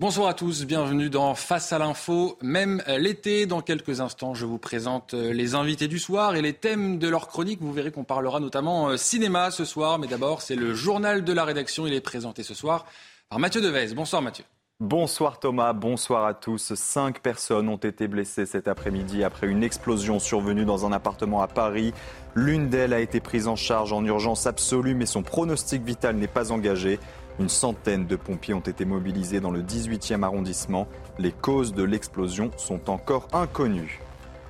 [0.00, 2.38] Bonsoir à tous, bienvenue dans Face à l'info.
[2.40, 6.54] Même l'été, dans quelques instants, je vous présente euh, les invités du soir et les
[6.54, 7.60] thèmes de leur chronique.
[7.60, 11.32] Vous verrez qu'on parlera notamment euh, cinéma ce soir, mais d'abord c'est le journal de
[11.34, 11.86] la rédaction.
[11.86, 12.86] Il est présenté ce soir
[13.28, 13.92] par Mathieu Devez.
[13.94, 14.44] Bonsoir Mathieu.
[14.80, 16.72] Bonsoir Thomas, bonsoir à tous.
[16.74, 21.46] Cinq personnes ont été blessées cet après-midi après une explosion survenue dans un appartement à
[21.46, 21.92] Paris.
[22.34, 26.26] L'une d'elles a été prise en charge en urgence absolue, mais son pronostic vital n'est
[26.26, 26.98] pas engagé.
[27.40, 30.86] Une centaine de pompiers ont été mobilisés dans le 18e arrondissement.
[31.18, 33.98] Les causes de l'explosion sont encore inconnues.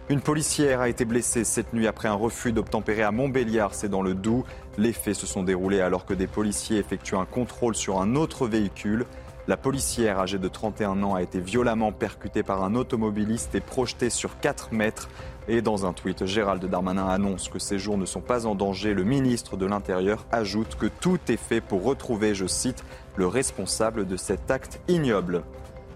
[0.08, 4.02] Une policière a été blessée cette nuit après un refus d'obtempérer à Montbéliard, c'est dans
[4.02, 4.45] le Doubs.
[4.76, 8.48] Les faits se sont déroulés alors que des policiers effectuent un contrôle sur un autre
[8.48, 9.06] véhicule.
[9.50, 14.09] La policière, âgée de 31 ans, a été violemment percutée par un automobiliste et projetée
[14.09, 15.09] sur 4 mètres.
[15.48, 18.95] Et dans un tweet, Gérald Darmanin annonce que ces jours ne sont pas en danger.
[18.95, 22.84] Le ministre de l'Intérieur ajoute que tout est fait pour retrouver, je cite,
[23.16, 25.42] le responsable de cet acte ignoble.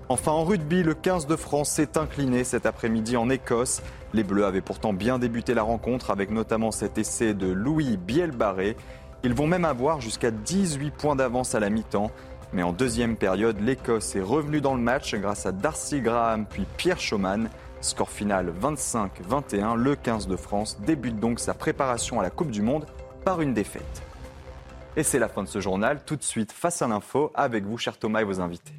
[0.08, 3.82] Enfin, en rugby, le 15 de France s'est incliné cet après-midi en Écosse.
[4.14, 8.76] Les Bleus avaient pourtant bien débuté la rencontre avec notamment cet essai de Louis Bielbarré.
[9.24, 12.10] Ils vont même avoir jusqu'à 18 points d'avance à la mi-temps.
[12.54, 16.64] Mais en deuxième période, l'Écosse est revenue dans le match grâce à Darcy Graham puis
[16.76, 17.50] Pierre Schumann.
[17.80, 19.74] Score final 25-21.
[19.74, 22.86] Le 15 de France débute donc sa préparation à la Coupe du Monde
[23.24, 24.02] par une défaite.
[24.96, 26.02] Et c'est la fin de ce journal.
[26.06, 28.74] Tout de suite, face à l'info, avec vous, cher Thomas, et vos invités.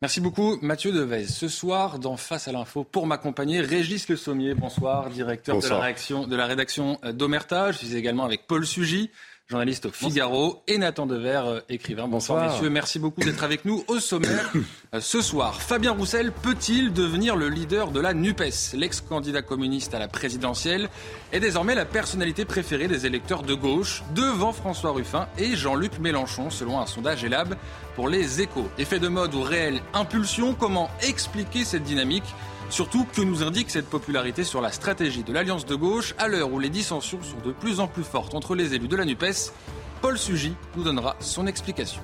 [0.00, 1.26] Merci beaucoup, Mathieu Devez.
[1.26, 5.78] Ce soir, dans Face à l'info, pour m'accompagner, Régis Le Sommier, bonsoir, directeur De, la
[5.78, 7.72] réaction, de la rédaction d'Omerta.
[7.72, 9.10] Je suis également avec Paul Sugy,
[9.52, 12.08] journaliste au Figaro, et Nathan Dever, euh, écrivain.
[12.08, 12.70] Bonsoir, messieurs.
[12.70, 14.50] Merci beaucoup d'être avec nous au sommaire
[14.94, 15.60] euh, ce soir.
[15.60, 18.72] Fabien Roussel peut-il devenir le leader de la NUPES?
[18.74, 20.88] L'ex-candidat communiste à la présidentielle
[21.32, 26.48] est désormais la personnalité préférée des électeurs de gauche, devant François Ruffin et Jean-Luc Mélenchon,
[26.48, 27.54] selon un sondage Elab
[27.94, 28.68] pour les échos.
[28.78, 30.54] Effet de mode ou réelle impulsion?
[30.54, 32.24] Comment expliquer cette dynamique?
[32.72, 36.50] Surtout, que nous indique cette popularité sur la stratégie de l'Alliance de gauche à l'heure
[36.50, 39.52] où les dissensions sont de plus en plus fortes entre les élus de la NUPES?
[40.00, 42.00] Paul Sugy nous donnera son explication.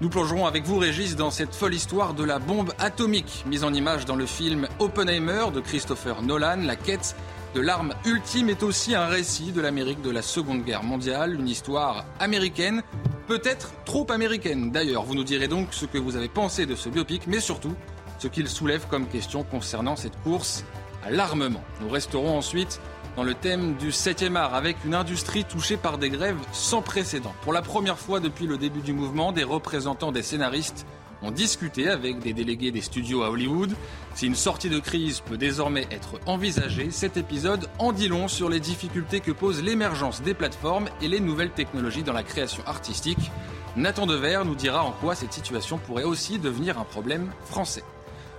[0.00, 3.72] Nous plongerons avec vous, Régis, dans cette folle histoire de la bombe atomique, mise en
[3.72, 6.56] image dans le film Oppenheimer de Christopher Nolan.
[6.64, 7.14] La quête
[7.54, 11.46] de l'arme ultime est aussi un récit de l'Amérique de la Seconde Guerre mondiale, une
[11.46, 12.82] histoire américaine,
[13.28, 14.72] peut-être trop américaine.
[14.72, 17.76] D'ailleurs, vous nous direz donc ce que vous avez pensé de ce biopic, mais surtout
[18.20, 20.64] ce qu'il soulève comme question concernant cette course
[21.02, 21.64] à l'armement.
[21.80, 22.80] Nous resterons ensuite
[23.16, 27.32] dans le thème du 7e art avec une industrie touchée par des grèves sans précédent.
[27.42, 30.86] Pour la première fois depuis le début du mouvement, des représentants des scénaristes
[31.22, 33.74] ont discuté avec des délégués des studios à Hollywood.
[34.14, 38.50] Si une sortie de crise peut désormais être envisagée, cet épisode en dit long sur
[38.50, 43.30] les difficultés que pose l'émergence des plateformes et les nouvelles technologies dans la création artistique.
[43.76, 47.84] Nathan Dever nous dira en quoi cette situation pourrait aussi devenir un problème français.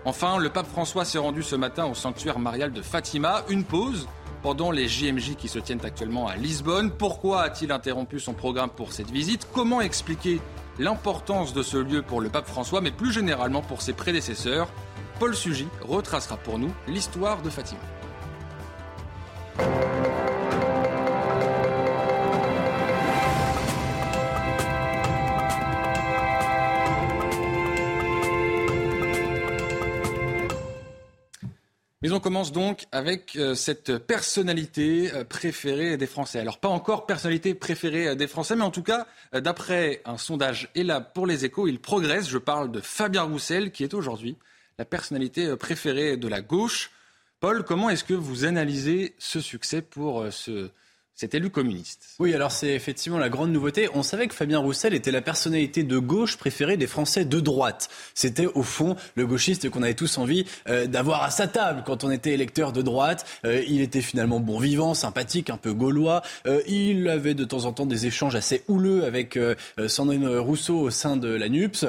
[0.04, 3.44] Enfin, le pape François s'est rendu ce matin au sanctuaire marial de Fatima.
[3.50, 4.08] Une pause
[4.42, 6.90] pendant les JMJ qui se tiennent actuellement à Lisbonne.
[6.90, 9.48] Pourquoi a-t-il interrompu son programme pour cette visite?
[9.54, 10.42] Comment expliquer
[10.80, 14.70] l'importance de ce lieu pour le pape François, mais plus généralement pour ses prédécesseurs?
[15.20, 17.82] Paul Sugy retracera pour nous l'histoire de Fatima.
[32.02, 36.40] Mais on commence donc avec euh, cette personnalité euh, préférée des Français.
[36.40, 40.70] Alors pas encore personnalité préférée euh, des Français, mais en tout cas, d'après un sondage
[40.74, 42.28] là pour les échos, il progresse.
[42.28, 44.36] Je parle de Fabien Roussel, qui est aujourd'hui
[44.80, 46.90] la personnalité préférée de la gauche.
[47.40, 50.72] Paul, comment est-ce que vous analysez ce succès pour ce,
[51.22, 52.16] cet élu communiste.
[52.18, 53.90] Oui, alors c'est effectivement la grande nouveauté.
[53.94, 57.90] On savait que Fabien Roussel était la personnalité de gauche préférée des Français de droite.
[58.16, 62.04] C'était au fond le gauchiste qu'on avait tous envie euh, d'avoir à sa table quand
[62.04, 63.28] on était électeur de droite.
[63.46, 66.24] Euh, il était finalement bon vivant, sympathique, un peu gaulois.
[66.48, 69.38] Euh, il avait de temps en temps des échanges assez houleux avec
[69.88, 71.86] Sandrine Rousseau au sein de la NUPS.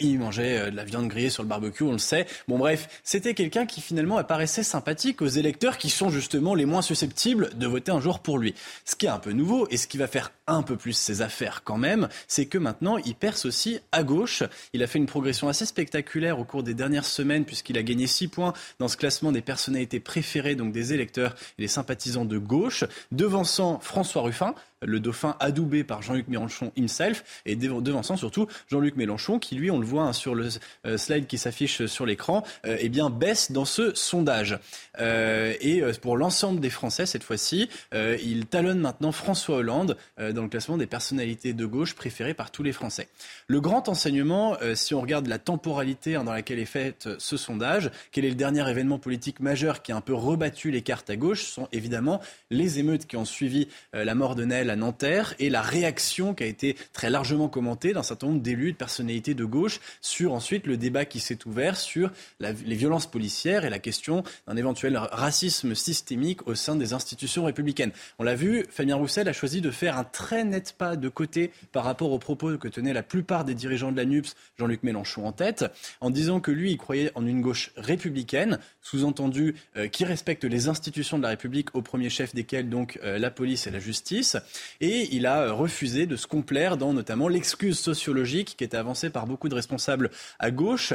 [0.00, 2.26] il mangeait de la viande grillée sur le barbecue, on le sait.
[2.48, 6.82] Bon bref, c'était quelqu'un qui finalement apparaissait sympathique aux électeurs qui sont justement les moins
[6.82, 8.47] susceptibles de voter un jour pour lui.
[8.84, 11.22] Ce qui est un peu nouveau et ce qui va faire un peu plus ses
[11.22, 14.42] affaires quand même, c'est que maintenant il perce aussi à gauche.
[14.72, 18.06] Il a fait une progression assez spectaculaire au cours des dernières semaines puisqu'il a gagné
[18.06, 22.38] 6 points dans ce classement des personnalités préférées, donc des électeurs et des sympathisants de
[22.38, 28.96] gauche, devançant François Ruffin, le dauphin adoubé par Jean-Luc Mélenchon himself, et devançant surtout Jean-Luc
[28.96, 30.48] Mélenchon, qui lui, on le voit hein, sur le
[30.86, 34.58] euh, slide qui s'affiche sur l'écran, euh, eh bien baisse dans ce sondage.
[35.00, 40.48] Euh, et pour l'ensemble des Français, cette fois-ci, il talonne maintenant François Hollande dans le
[40.48, 43.08] classement des personnalités de gauche préférées par tous les Français.
[43.46, 47.90] Le grand enseignement, si on regarde la temporalité hein, dans laquelle est fait ce sondage,
[48.12, 51.16] quel est le dernier événement politique majeur qui a un peu rebattu les cartes à
[51.16, 52.20] gauche, ce sont évidemment
[52.50, 56.44] les émeutes qui ont suivi la mort de Nel à Nanterre et la réaction qui
[56.44, 60.66] a été très largement commentée d'un certain nombre d'élus, de personnalités de gauche sur ensuite
[60.66, 62.10] le débat qui s'est ouvert sur
[62.40, 67.92] les violences policières et la question d'un éventuel racisme systémique au sein des institutions républicaines.
[68.18, 71.50] On l'a vu, Fabien Roussel a choisi de faire un très net pas de côté
[71.72, 75.26] par rapport aux propos que tenaient la plupart des dirigeants de la NUPS, Jean-Luc Mélenchon
[75.26, 75.64] en tête,
[76.00, 80.68] en disant que lui, il croyait en une gauche républicaine, sous-entendu euh, qui respecte les
[80.68, 84.36] institutions de la République, au premier chef desquelles donc euh, la police et la justice.
[84.80, 89.10] Et il a euh, refusé de se complaire dans notamment l'excuse sociologique qui était avancée
[89.10, 90.92] par beaucoup de responsables à gauche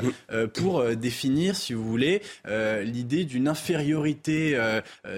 [0.53, 4.59] pour définir, si vous voulez, l'idée d'une infériorité,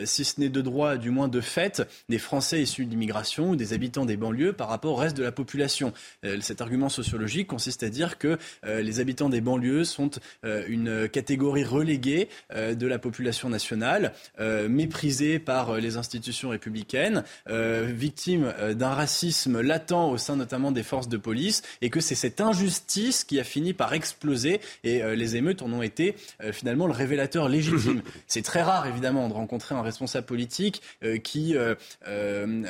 [0.03, 3.73] si ce n'est de droit, du moins de fait, des Français issus d'immigration ou des
[3.73, 5.93] habitants des banlieues par rapport au reste de la population.
[6.41, 10.11] cet argument sociologique consiste à dire que les habitants des banlieues sont
[10.43, 19.61] une catégorie reléguée de la population nationale, méprisée par les institutions républicaines, victime d'un racisme
[19.61, 23.43] latent au sein notamment des forces de police, et que c'est cette injustice qui a
[23.43, 26.15] fini par exploser, et les émeutes en ont été
[26.51, 28.01] finalement le révélateur légitime.
[28.27, 31.75] C'est très rare, évidemment, de rencontrer un responsable politique euh, qui euh,
[32.07, 32.63] euh,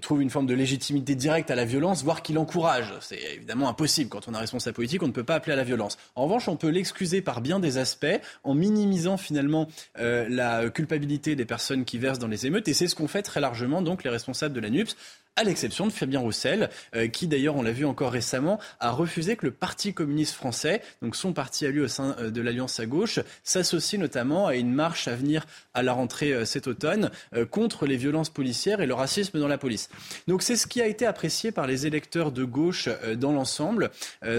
[0.00, 2.92] trouve une forme de légitimité directe à la violence, voire qui l'encourage.
[3.00, 4.10] C'est évidemment impossible.
[4.10, 5.98] Quand on est un responsable politique, on ne peut pas appeler à la violence.
[6.14, 8.06] En revanche, on peut l'excuser par bien des aspects
[8.44, 12.68] en minimisant finalement la culpabilité des personnes qui versent dans les émeutes.
[12.68, 15.44] Et c'est ce qu'ont fait très largement donc les responsables de la NUPS groups à
[15.44, 19.46] l'exception de Fabien Roussel, euh, qui d'ailleurs, on l'a vu encore récemment, a refusé que
[19.46, 22.86] le Parti communiste français, donc son parti à lui au sein euh, de l'Alliance à
[22.86, 27.10] gauche, s'associe notamment à une marche à venir à la rentrée euh, cet automne
[27.50, 29.88] contre les violences policières et le racisme dans la police.
[30.26, 33.90] Donc c'est ce qui a été apprécié par les électeurs de gauche dans l'ensemble.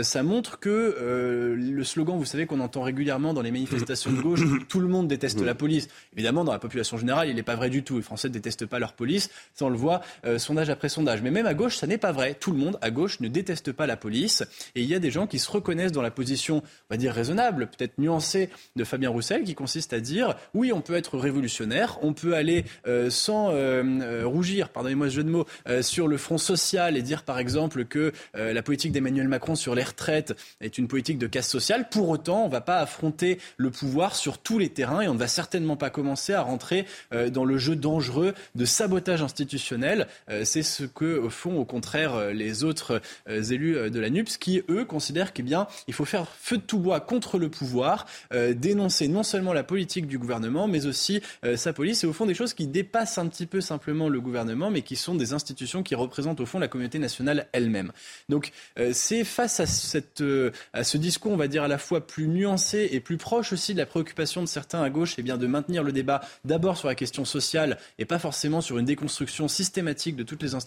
[0.02, 4.42] ça montre que le slogan, vous savez, qu'on entend régulièrement dans les manifestations de gauche,
[4.70, 5.88] tout le monde déteste la police.
[6.14, 7.98] Évidemment, dans la population générale, il n'est pas vrai du tout.
[7.98, 9.30] Les Français ne détestent pas leur police.
[9.54, 10.02] Ça, on le voit,
[10.38, 11.22] sondage après sondage.
[11.22, 12.36] Mais même à gauche, ça n'est pas vrai.
[12.40, 14.44] Tout le monde à gauche ne déteste pas la police.
[14.76, 17.14] Et il y a des gens qui se reconnaissent dans la position, on va dire,
[17.14, 22.00] raisonnable, peut-être nuancée de Fabien Roussel, qui consiste à dire oui, on peut être révolutionnaire,
[22.02, 25.46] on peut aller euh, sans euh, euh, rougir, pardonnez-moi ce jeu de mots,
[25.82, 29.84] sur le front social et dire par exemple que la politique d'Emmanuel Macron sur les
[29.84, 31.90] retraites est une politique de casse sociale.
[31.90, 35.14] Pour autant, on ne va pas affronter le pouvoir sur tous les terrains et on
[35.14, 36.86] ne va certainement pas commencer à rentrer
[37.32, 40.08] dans le jeu dangereux de sabotage institutionnel.
[40.44, 44.38] C'est ce que font au contraire euh, les autres euh, élus euh, de la NUPS
[44.38, 45.42] qui, eux, considèrent qu'il
[45.88, 50.08] il faut faire feu de tout bois contre le pouvoir, dénoncer non seulement la politique
[50.08, 51.22] du gouvernement, mais aussi
[51.56, 54.70] sa police, et au fond des choses qui dépassent un petit peu simplement le gouvernement,
[54.70, 57.92] mais qui sont des institutions qui représentent au fond la communauté nationale elle-même.
[58.30, 58.52] Donc
[58.94, 60.24] c'est face à, cette,
[60.72, 63.74] à ce discours, on va dire, à la fois plus nuancé et plus proche aussi
[63.74, 66.88] de la préoccupation de certains à gauche, eh bien de maintenir le débat d'abord sur
[66.88, 70.61] la question sociale et pas forcément sur une déconstruction systématique de toutes les institutions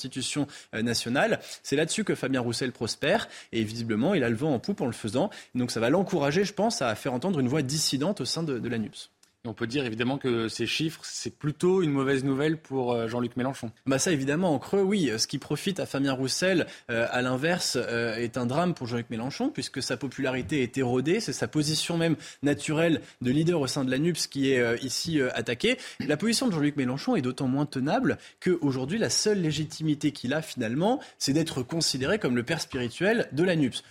[0.75, 1.41] euh, nationales.
[1.63, 4.87] C'est là-dessus que Fabien Roussel prospère et visiblement il a le vent en poupe en
[4.87, 5.31] le faisant.
[5.55, 8.59] Donc ça va l'encourager, je pense, à faire entendre une voix dissidente au sein de,
[8.59, 9.14] de l'ANUPS
[9.47, 13.37] on peut dire évidemment que ces chiffres, c'est plutôt une mauvaise nouvelle pour euh, Jean-Luc
[13.37, 13.71] Mélenchon.
[13.87, 15.11] Bah ça évidemment en creux, oui.
[15.19, 19.11] Ce qui profite à Fabien Roussel, euh, à l'inverse, euh, est un drame pour Jean-Luc
[19.11, 21.21] Mélenchon puisque sa popularité est érodée.
[21.21, 25.21] C'est sa position même naturelle de leader au sein de la NUPS qui est ici
[25.35, 25.79] attaquée.
[26.01, 30.43] La position de Jean-Luc Mélenchon est d'autant moins tenable qu'aujourd'hui la seule légitimité qu'il a
[30.43, 33.83] finalement, c'est d'être considéré comme le père spirituel de la NUPS.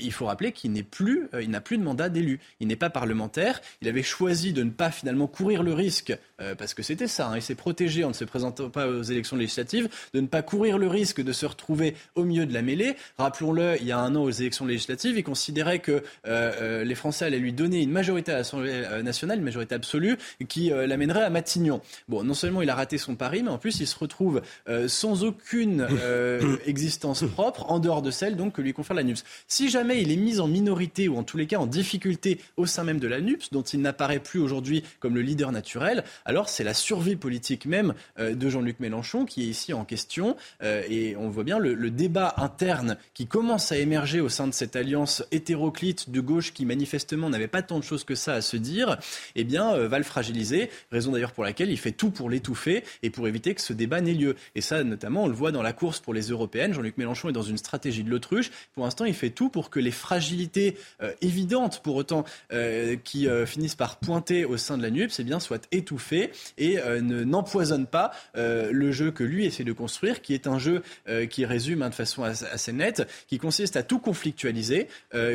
[0.00, 2.40] il faut rappeler qu'il n'est plus, il n'a plus de mandat d'élu.
[2.60, 3.60] Il n'est pas parlementaire.
[3.80, 7.28] Il avait choisi de ne pas finalement courir le risque, euh, parce que c'était ça,
[7.28, 10.42] hein, il s'est protégé en ne se présentant pas aux élections législatives, de ne pas
[10.42, 12.96] courir le risque de se retrouver au milieu de la mêlée.
[13.18, 16.94] Rappelons-le, il y a un an aux élections législatives, il considérait que euh, euh, les
[16.94, 20.16] Français allaient lui donner une majorité à l'Assemblée nationale, une majorité absolue,
[20.48, 21.80] qui l'amènerait à Matignon.
[22.08, 24.42] Bon, non seulement il a raté son pari, mais en plus il se retrouve
[24.86, 25.86] sans aucune
[26.66, 29.24] existence propre, en dehors de celle donc que lui confère la NUPS.
[29.48, 32.66] Si jamais il est mis en minorité, ou en tous les cas en difficulté au
[32.66, 36.48] sein même de la NUPS, dont il n'apparaît plus aujourd'hui comme le leader naturel, alors
[36.48, 40.36] c'est la survie politique même euh, de Jean-Luc Mélenchon qui est ici en question.
[40.62, 44.54] Euh, et on voit bien le, débat interne qui commence à émerger au sein de
[44.54, 48.40] cette alliance hétéroclite de gauche qui manifestement n'avait pas tant de choses que ça à
[48.40, 48.96] se dire,
[49.34, 50.70] eh bien, euh, va le fragiliser.
[50.90, 54.00] Raison d'ailleurs pour laquelle il fait tout pour l'étouffer et pour éviter que ce débat
[54.00, 54.36] n'ait lieu.
[54.54, 56.72] Et ça, notamment, on le voit dans la course pour les européennes.
[56.72, 58.50] Jean-Luc Mélenchon est dans une stratégie de l'autruche.
[58.74, 60.76] Pour l'instant, il fait tout pour que les fragilités
[61.20, 62.24] évidentes, pour autant,
[63.04, 66.78] qui finissent par pointer au sein sein de la NUPS eh bien, soit étouffé et
[67.00, 70.82] n'empoisonne pas le jeu que lui essaie de construire, qui est un jeu
[71.30, 74.88] qui résume hein, de façon assez nette, qui consiste à tout conflictualiser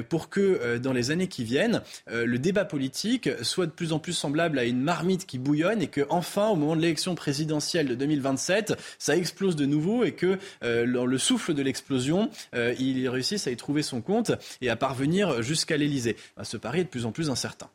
[0.10, 4.14] pour que dans les années qui viennent, le débat politique soit de plus en plus
[4.14, 7.96] semblable à une marmite qui bouillonne et que enfin, au moment de l'élection présidentielle de
[7.96, 13.52] 2027, ça explose de nouveau et que dans le souffle de l'explosion, il réussisse à
[13.52, 16.16] y trouver son compte et à parvenir jusqu'à l'Elysée.
[16.44, 17.70] Ce pari est de plus en plus incertain.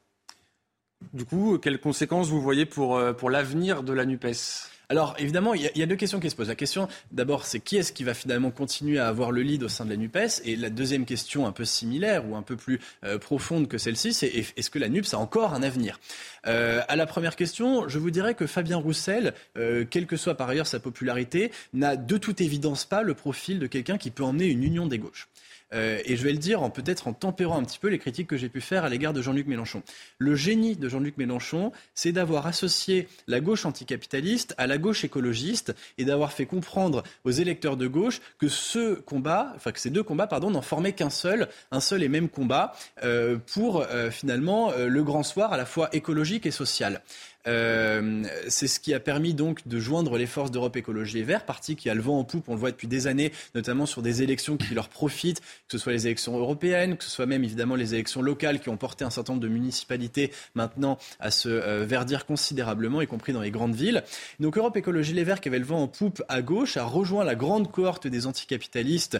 [1.12, 4.70] Du coup, quelles conséquences vous voyez pour, euh, pour l'avenir de la NUPES?
[4.92, 6.48] Alors évidemment, il y, a deux questions qui se posent.
[6.48, 9.68] La question d'abord, c'est qui est-ce qui va finalement continuer à avoir le lead au
[9.68, 10.42] sein de la NUPES?
[10.44, 14.12] Et la deuxième question, un peu similaire ou un peu plus euh, profonde que celle-ci,
[14.12, 15.98] c'est est-ce que la NUPES a encore un avenir?
[16.46, 20.34] Euh, À la première question, je vous dirais que Fabien Roussel, euh, quelle que soit
[20.34, 24.24] par ailleurs sa popularité, n'a de toute évidence pas le profil de quelqu'un qui peut
[24.24, 25.28] emmener une union des gauches.
[25.72, 28.28] Euh, et je vais le dire en peut-être en tempérant un petit peu les critiques
[28.28, 29.82] que j'ai pu faire à l'égard de Jean-Luc Mélenchon.
[30.18, 35.74] Le génie de Jean-Luc Mélenchon, c'est d'avoir associé la gauche anticapitaliste à la gauche écologiste
[35.98, 40.02] et d'avoir fait comprendre aux électeurs de gauche que ce combat, enfin que ces deux
[40.02, 42.74] combats, pardon, n'en formaient qu'un seul, un seul et même combat
[43.04, 47.02] euh, pour euh, finalement le grand soir à la fois écologique et social.
[47.46, 51.44] Euh, c'est ce qui a permis donc de joindre les forces d'Europe Écologie et Vert,
[51.44, 54.02] parti qui a le vent en poupe, on le voit depuis des années, notamment sur
[54.02, 57.44] des élections qui leur profitent, que ce soit les élections européennes, que ce soit même
[57.44, 61.48] évidemment les élections locales qui ont porté un certain nombre de municipalités maintenant à se
[61.48, 64.04] euh, verdir considérablement, y compris dans les grandes villes.
[64.40, 67.24] Donc Europe Écologie Les Verts, qui avait le vent en poupe à gauche, a rejoint
[67.24, 69.18] la grande cohorte des anticapitalistes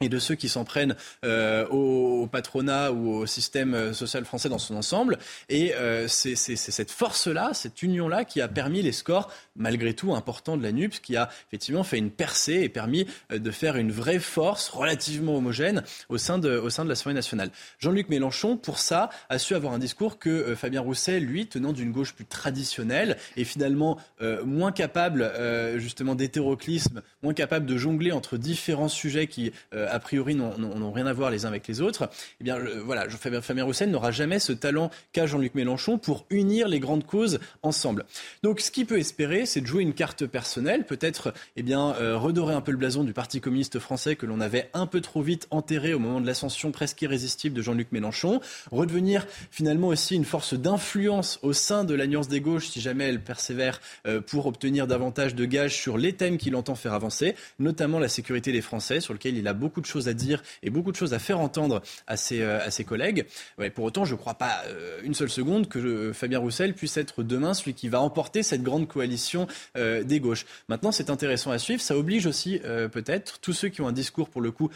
[0.00, 4.48] et de ceux qui s'en prennent euh, au, patronat ou au système euh, social français
[4.48, 5.18] dans son ensemble.
[5.48, 10.56] Et euh, c'est cette force-là, cette union-là qui a permis les scores, malgré tout importants
[10.56, 14.18] de la NUPS, qui a effectivement fait une percée et permis de faire une vraie
[14.18, 17.50] force relativement homogène au sein de, au sein l'Assemblée nationale.
[17.78, 21.92] Jean-Luc Mélenchon, pour ça, a su avoir un discours que Fabien Roussel, lui, tenant d'une
[21.92, 23.98] gauche plus traditionnelle et finalement
[24.44, 25.30] moins capable
[25.76, 29.52] justement d'hétéroclisme, moins capable de jongler entre différents sujets qui
[29.88, 32.08] a priori n'ont rien à voir les uns avec les autres,
[32.40, 36.80] eh bien voilà, Fabien Roussel n'aura jamais ce talent qu'a Jean-Luc Mélenchon pour unir les
[36.80, 38.04] grandes causes ensemble.
[38.42, 42.16] Donc ce qu'il peut espérer, c'est de jouer une carte personnelle, peut-être eh bien euh,
[42.16, 45.22] redorer un peu le blason du Parti communiste français que l'on avait un peu trop
[45.22, 50.24] vite enterré au moment de l'ascension presque irrésistible de Jean-Luc Mélenchon, redevenir finalement aussi une
[50.24, 54.86] force d'influence au sein de l'alliance des gauches si jamais elle persévère euh, pour obtenir
[54.86, 59.00] davantage de gages sur les thèmes qu'il entend faire avancer, notamment la sécurité des Français
[59.00, 61.40] sur lequel il a beaucoup de choses à dire et beaucoup de choses à faire
[61.40, 63.26] entendre à ses, euh, à ses collègues.
[63.74, 66.96] Pour autant, je ne crois pas euh, une seule seconde que euh, Fabien Roussel puisse
[66.96, 70.46] être demain celui qui va emporter cette grande coalition des gauches.
[70.68, 71.80] Maintenant, c'est intéressant à suivre.
[71.80, 72.60] Ça oblige aussi
[72.92, 74.70] peut-être tous ceux qui ont un discours pour le coup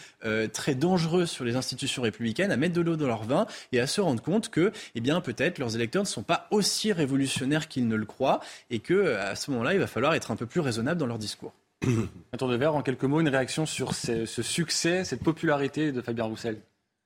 [0.53, 3.87] très dangereux sur les institutions républicaines à mettre de l'eau dans leur vin et à
[3.87, 7.89] se rendre compte que, eh bien, peut-être leurs électeurs ne sont pas aussi révolutionnaires qu'ils
[7.89, 8.41] ne le croient
[8.71, 11.19] et que à ce moment-là, il va falloir être un peu plus raisonnable dans leur
[11.19, 11.53] discours.
[11.87, 16.01] Un tour de verre, en quelques mots, une réaction sur ce, succès, cette popularité de
[16.01, 16.61] Fabien Roussel?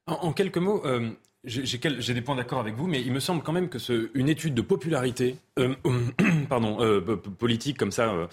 [0.06, 1.10] En, quelques mots, euh,
[1.44, 3.78] j'ai des points d'accord avec vous, mais il me semble quand même que
[4.14, 5.74] une étude de popularité, euh,
[6.48, 8.28] pardon, euh, politique comme ça,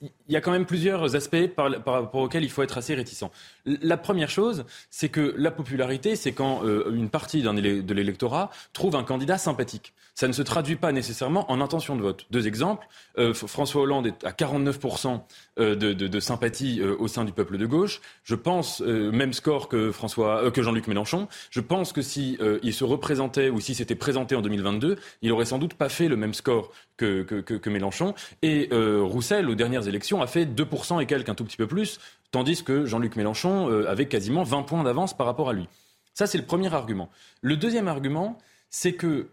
[0.00, 3.30] il y a quand même plusieurs aspects par, rapport auxquels il faut être assez réticent.
[3.66, 9.04] La première chose, c'est que la popularité, c'est quand une partie de l'électorat trouve un
[9.04, 12.26] candidat sympathique ça ne se traduit pas nécessairement en intention de vote.
[12.32, 12.88] Deux exemples.
[13.18, 15.20] Euh, François Hollande est à 49%
[15.60, 18.00] euh, de, sympathie euh, au sein du peuple de gauche.
[18.24, 21.28] Je pense, même score que, François, que Jean-Luc Mélenchon.
[21.50, 25.58] Je pense que si se représentait ou si c'était présenté en 2022, il aurait sans
[25.58, 28.14] doute pas fait le même score que, Mélenchon.
[28.42, 32.00] Et Roussel, aux dernières élections, a fait 2% et quelques, un tout petit peu plus,
[32.30, 35.68] tandis que Jean-Luc Mélenchon avait quasiment 20 points d'avance par rapport à lui.
[36.14, 37.10] Ça, c'est le premier argument.
[37.42, 38.38] Le deuxième argument,
[38.70, 39.28] c'est que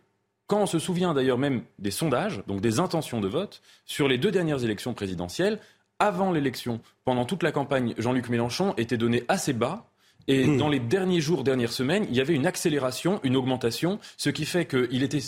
[0.48, 4.20] quand on se souvient d'ailleurs même des sondages, donc des intentions de vote, sur les
[4.20, 5.60] deux dernières élections présidentielles,
[5.98, 9.88] avant l'élection, pendant toute la campagne, Jean-Luc Mélenchon était donné assez bas.
[10.28, 10.58] Et mmh.
[10.58, 14.46] dans les derniers jours, dernières semaines, il y avait une accélération, une augmentation, ce qui
[14.46, 15.20] fait qu'il était,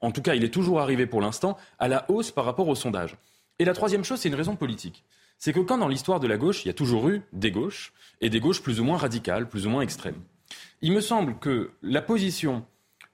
[0.00, 2.74] en tout cas, il est toujours arrivé pour l'instant, à la hausse par rapport aux
[2.74, 3.16] sondages.
[3.58, 5.04] Et la troisième chose, c'est une raison politique.
[5.38, 7.92] C'est que quand dans l'histoire de la gauche, il y a toujours eu des gauches,
[8.20, 10.20] et des gauches plus ou moins radicales, plus ou moins extrêmes.
[10.80, 12.64] Il me semble que la position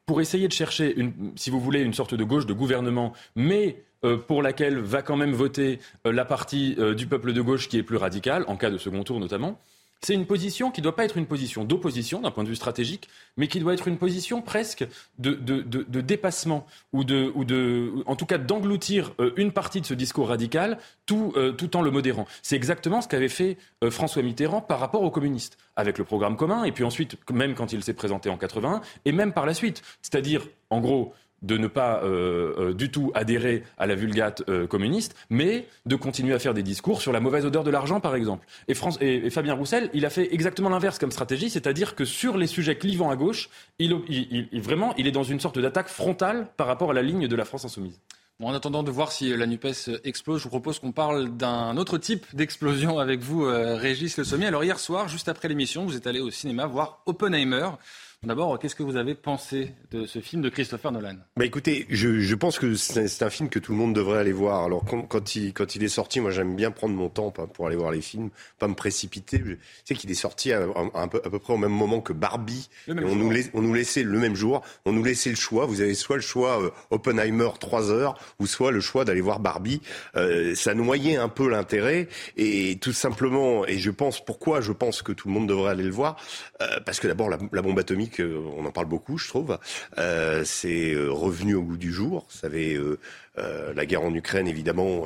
[0.09, 3.83] pour essayer de chercher, une, si vous voulez, une sorte de gauche de gouvernement, mais
[4.05, 7.69] euh, pour laquelle va quand même voter euh, la partie euh, du peuple de gauche
[7.69, 9.61] qui est plus radicale, en cas de second tour notamment,
[10.01, 12.57] c'est une position qui ne doit pas être une position d'opposition d'un point de vue
[12.57, 14.87] stratégique, mais qui doit être une position presque
[15.19, 15.33] de,
[16.01, 20.29] dépassement ou, de, ou de, en tout cas d'engloutir euh, une partie de ce discours
[20.29, 22.27] radical tout, euh, tout en le modérant.
[22.43, 26.37] C'est exactement ce qu'avait fait euh, François Mitterrand par rapport aux communistes, avec le programme
[26.37, 29.55] commun, et puis ensuite, même quand il s'est présenté en 81, et même par la
[29.55, 29.83] suite.
[30.03, 34.67] C'est-à-dire, en gros, de ne pas euh, euh, du tout adhérer à la vulgate euh,
[34.67, 38.15] communiste, mais de continuer à faire des discours sur la mauvaise odeur de l'argent, par
[38.15, 38.47] exemple.
[38.67, 42.77] Et, Fabien Roussel, il a fait exactement l'inverse comme stratégie, c'est-à-dire que sur les sujets
[42.77, 43.93] clivants à gauche, il,
[44.61, 47.45] vraiment, il est dans une sorte d'attaque frontale par rapport à la ligne de la
[47.45, 48.01] France insoumise.
[48.43, 51.99] en attendant de voir si la NUPES explose, je vous propose qu'on parle d'un autre
[51.99, 54.47] type d'explosion avec vous, Régis Le Sommier.
[54.47, 57.69] Alors hier soir, juste après l'émission, vous êtes allé au cinéma voir Oppenheimer.
[58.25, 61.15] D'abord, qu'est-ce que vous avez pensé de ce film de Christopher Nolan?
[61.37, 64.33] Bah Écoutez, je, je pense que c'est un film que tout le monde devrait aller
[64.33, 64.65] voir.
[64.65, 67.69] Alors quand, quand, il, quand il est sorti, moi j'aime bien prendre mon temps pour
[67.69, 69.41] aller voir les films, pas me précipiter.
[69.47, 72.13] Je sais qu'il est sorti à, à, peu, à, peu, près au même moment que
[72.13, 72.69] Barbie.
[72.89, 75.67] Et on, nous on nous laissait le même jour, on nous laissait le choix.
[75.67, 79.39] Vous avez soit le choix euh, Oppenheimer 3 heures, ou soit le choix d'aller voir
[79.39, 79.81] Barbie.
[80.17, 83.65] Euh, ça noyait un peu l'intérêt et tout simplement.
[83.65, 86.17] Et je pense pourquoi je pense que tout le monde devrait aller le voir,
[86.61, 89.59] euh, parce que d'abord la, la bombe atomique on en parle beaucoup, je trouve.
[89.99, 92.27] Euh, c'est euh, revenu au goût du jour.
[92.31, 92.99] Vous savez, euh,
[93.75, 95.05] la guerre en Ukraine, évidemment,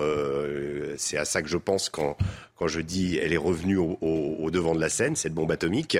[0.96, 2.16] c'est à ça que je pense quand,
[2.56, 5.98] quand je dis elle est revenue au, devant de la scène, cette bombe atomique.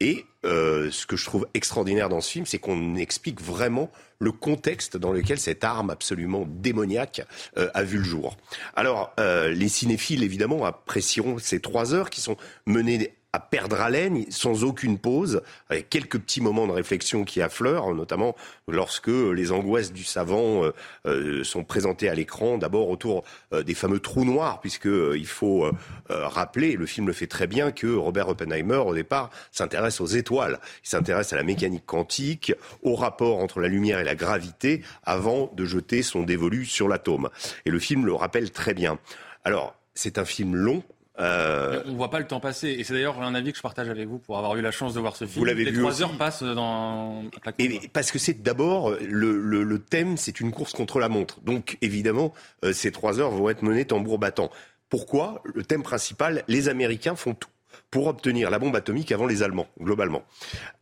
[0.00, 4.96] Et ce que je trouve extraordinaire dans ce film, c'est qu'on explique vraiment le contexte
[4.96, 7.20] dans lequel cette arme absolument démoniaque
[7.56, 8.38] a vu le jour.
[8.74, 14.64] Alors, les cinéphiles, évidemment, apprécieront ces trois heures qui sont menées à perdre haleine sans
[14.64, 18.34] aucune pause, avec quelques petits moments de réflexion qui affleurent, notamment
[18.66, 20.72] lorsque les angoisses du savant euh,
[21.06, 25.70] euh, sont présentées à l'écran, d'abord autour euh, des fameux trous noirs, puisque il faut
[26.08, 30.58] rappeler, le film le fait très bien, que Robert Oppenheimer, au départ, s'intéresse aux étoiles.
[30.82, 35.52] Il s'intéresse à la mécanique quantique, au rapport entre la lumière et la gravité, avant
[35.54, 37.28] de jeter son dévolu sur l'atome.
[37.66, 38.98] Et le film le rappelle très bien.
[39.44, 40.82] Alors, c'est un film long,
[41.18, 41.82] euh...
[41.86, 42.68] On ne voit pas le temps passer.
[42.68, 44.94] Et c'est d'ailleurs un avis que je partage avec vous pour avoir eu la chance
[44.94, 45.38] de voir ce film.
[45.38, 47.24] Vous l'avez vu Les trois heures passent dans
[47.58, 51.40] et Parce que c'est d'abord, le, le, le, thème, c'est une course contre la montre.
[51.40, 54.50] Donc évidemment, euh, ces trois heures vont être menées tambour battant.
[54.88, 57.48] Pourquoi Le thème principal, les Américains font tout
[57.90, 60.24] pour obtenir la bombe atomique avant les Allemands, globalement.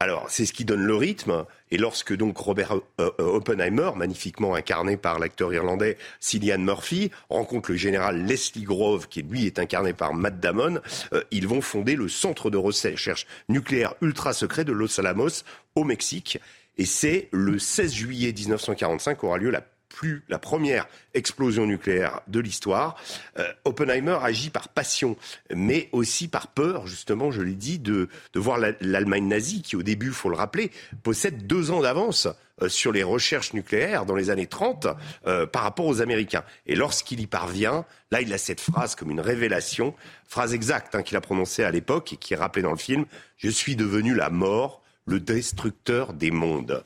[0.00, 1.44] Alors, c'est ce qui donne le rythme.
[1.70, 7.70] Et lorsque donc Robert euh, euh, Oppenheimer, magnifiquement incarné par l'acteur irlandais Cillian Murphy, rencontre
[7.72, 10.80] le général Leslie Grove, qui lui est incarné par Matt Damon,
[11.12, 15.84] euh, ils vont fonder le centre de recherche nucléaire ultra secret de Los Alamos au
[15.84, 16.38] Mexique.
[16.78, 19.60] Et c'est le 16 juillet 1945 qu'aura lieu la
[19.94, 22.96] plus la première explosion nucléaire de l'histoire.
[23.38, 25.16] Euh, Oppenheimer agit par passion,
[25.54, 29.84] mais aussi par peur, justement, je l'ai dit, de, de voir l'Allemagne nazie, qui au
[29.84, 30.72] début, faut le rappeler,
[31.04, 32.26] possède deux ans d'avance
[32.60, 34.88] euh, sur les recherches nucléaires dans les années 30
[35.26, 36.44] euh, par rapport aux Américains.
[36.66, 39.94] Et lorsqu'il y parvient, là, il a cette phrase comme une révélation,
[40.26, 43.06] phrase exacte hein, qu'il a prononcée à l'époque et qui est rappelée dans le film,
[43.36, 46.82] Je suis devenu la mort, le destructeur des mondes.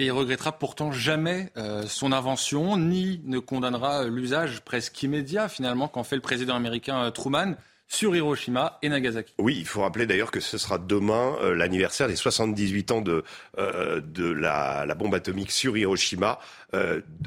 [0.00, 5.88] Et il regrettera pourtant jamais euh, son invention, ni ne condamnera l'usage presque immédiat finalement
[5.88, 7.54] qu'en fait le président américain euh, Truman
[7.86, 9.34] sur Hiroshima et Nagasaki.
[9.38, 13.24] Oui, il faut rappeler d'ailleurs que ce sera demain euh, l'anniversaire des 78 ans de,
[13.58, 16.38] de la, la, bombe atomique sur Hiroshima.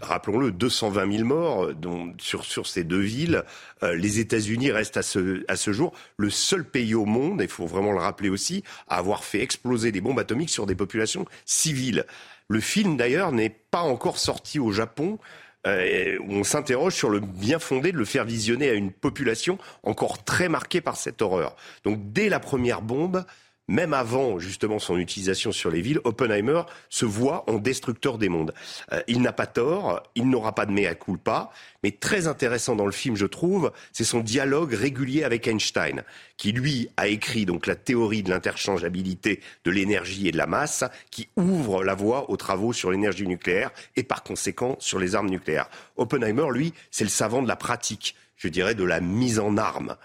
[0.02, 3.44] Rappelons-le, 220 000 morts dont, sur, sur ces deux villes.
[3.82, 7.68] les États-Unis restent à ce, à ce jour le seul pays au monde, il faut
[7.68, 12.06] vraiment le rappeler aussi, à avoir fait exploser des bombes atomiques sur des populations civiles.
[12.48, 15.20] Le film, d'ailleurs, n'est pas encore sorti au Japon.
[15.66, 20.24] Euh, on s'interroge sur le bien fondé de le faire visionner à une population encore
[20.24, 21.56] très marquée par cette horreur.
[21.86, 23.24] Donc dès la première bombe,
[23.68, 28.54] même avant justement son utilisation sur les villes, Oppenheimer se voit en destructeur des mondes.
[28.92, 32.86] Euh, il n'a pas tort, il n'aura pas de mea culpa, mais très intéressant dans
[32.86, 36.04] le film, je trouve, c'est son dialogue régulier avec Einstein,
[36.38, 40.84] qui lui a écrit donc la théorie de l'interchangeabilité de l'énergie et de la masse,
[41.10, 45.30] qui ouvre la voie aux travaux sur l'énergie nucléaire et par conséquent sur les armes
[45.30, 45.70] nucléaires.
[45.96, 49.96] Oppenheimer, lui, c'est le savant de la pratique, je dirais de la mise en armes.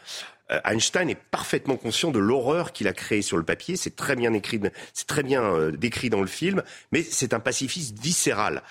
[0.51, 3.77] Euh, Einstein est parfaitement conscient de l'horreur qu'il a créée sur le papier.
[3.77, 4.61] C'est très bien écrit,
[4.95, 8.63] c'est très bien euh, décrit dans le film, mais c'est un pacifiste viscéral.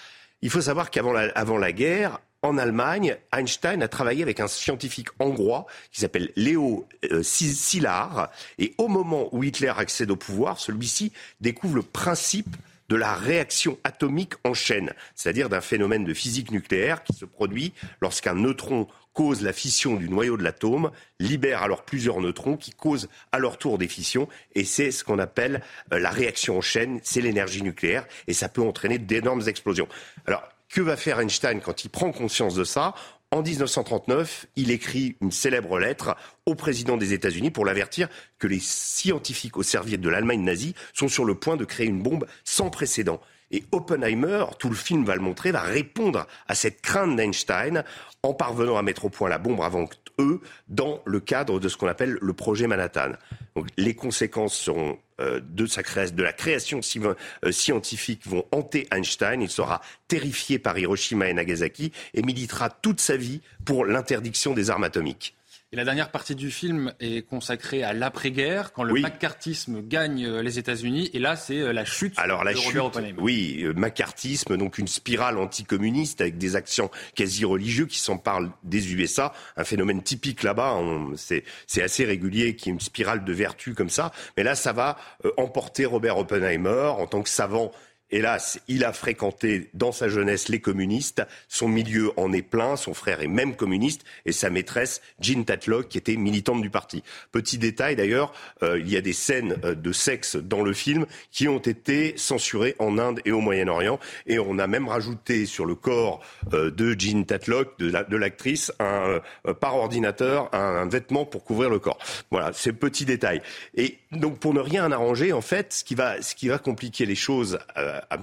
[0.42, 4.48] Il faut savoir qu'avant la, avant la guerre, en Allemagne, Einstein a travaillé avec un
[4.48, 8.30] scientifique hongrois qui s'appelle Léo euh, Szilard.
[8.60, 11.12] Et au moment où Hitler accède au pouvoir, celui-ci
[11.42, 12.56] découvre le principe
[12.90, 17.74] de la réaction atomique en chaîne, c'est-à-dire d'un phénomène de physique nucléaire qui se produit
[18.02, 23.10] lorsqu'un neutron cause la fission du noyau de l'atome, libère alors plusieurs neutrons qui causent
[23.32, 27.00] à leur tour des fissions, et c'est ce qu'on appelle euh, la réaction en chaîne,
[27.02, 29.88] c'est l'énergie nucléaire, et ça peut entraîner d'énormes explosions.
[30.28, 32.94] Alors, que va faire Einstein quand il prend conscience de ça?
[33.32, 38.60] En 1939, il écrit une célèbre lettre au président des États-Unis pour l'avertir que les
[38.60, 42.70] scientifiques au service de l'Allemagne nazie sont sur le point de créer une bombe sans
[42.70, 43.20] précédent.
[43.52, 47.84] Et Oppenheimer, tout le film va le montrer, va répondre à cette crainte d'Einstein
[48.24, 49.88] en parvenant à mettre au point la bombe avant
[50.20, 53.12] eux dans le cadre de ce qu'on appelle le projet Manhattan.
[53.56, 59.42] Donc, les conséquences seront euh, de, la création euh, scientifique vont hanter Einstein.
[59.42, 64.70] Il sera terrifié par Hiroshima et Nagasaki et militera toute sa vie pour l'interdiction des
[64.70, 65.37] armes atomiques.
[65.74, 70.42] Et la dernière partie du film est consacrée à l'après-guerre, quand le macartisme gagne euh,
[70.42, 71.10] les États-Unis.
[71.14, 72.80] Et là, c'est euh, la chute Alors, la chute,
[73.18, 78.94] Oui, euh, macartisme, donc une spirale anticommuniste avec des actions quasi religieux qui s'emparent des
[78.94, 79.34] USA.
[79.58, 80.80] Un phénomène typique là-bas.
[81.18, 81.44] C'est
[81.82, 84.14] assez régulier qu'il y ait une spirale de vertu comme ça.
[84.38, 84.98] Mais là, ça va
[85.36, 87.74] emporter Robert Oppenheimer en tant que savant
[88.10, 91.24] Hélas, il a fréquenté dans sa jeunesse les communistes.
[91.50, 92.78] Son milieu en est plein.
[92.78, 97.04] Son frère est même communiste et sa maîtresse, Jean Tatlock, qui était militante du parti.
[97.34, 98.32] Petit détail d'ailleurs,
[98.64, 102.14] euh, il y a des scènes euh, de sexe dans le film qui ont été
[102.16, 104.00] censurées en Inde et au Moyen-Orient.
[104.26, 106.22] Et on a même rajouté sur le corps
[106.54, 109.20] euh, de Jean Tatlock, de l'actrice, un,
[109.60, 112.00] par ordinateur, un, vêtement pour couvrir le corps.
[112.32, 113.42] Voilà, c'est petit détail.
[113.76, 117.06] Et donc pour ne rien arranger, en fait, ce qui va, ce qui va compliquer
[117.06, 117.60] les choses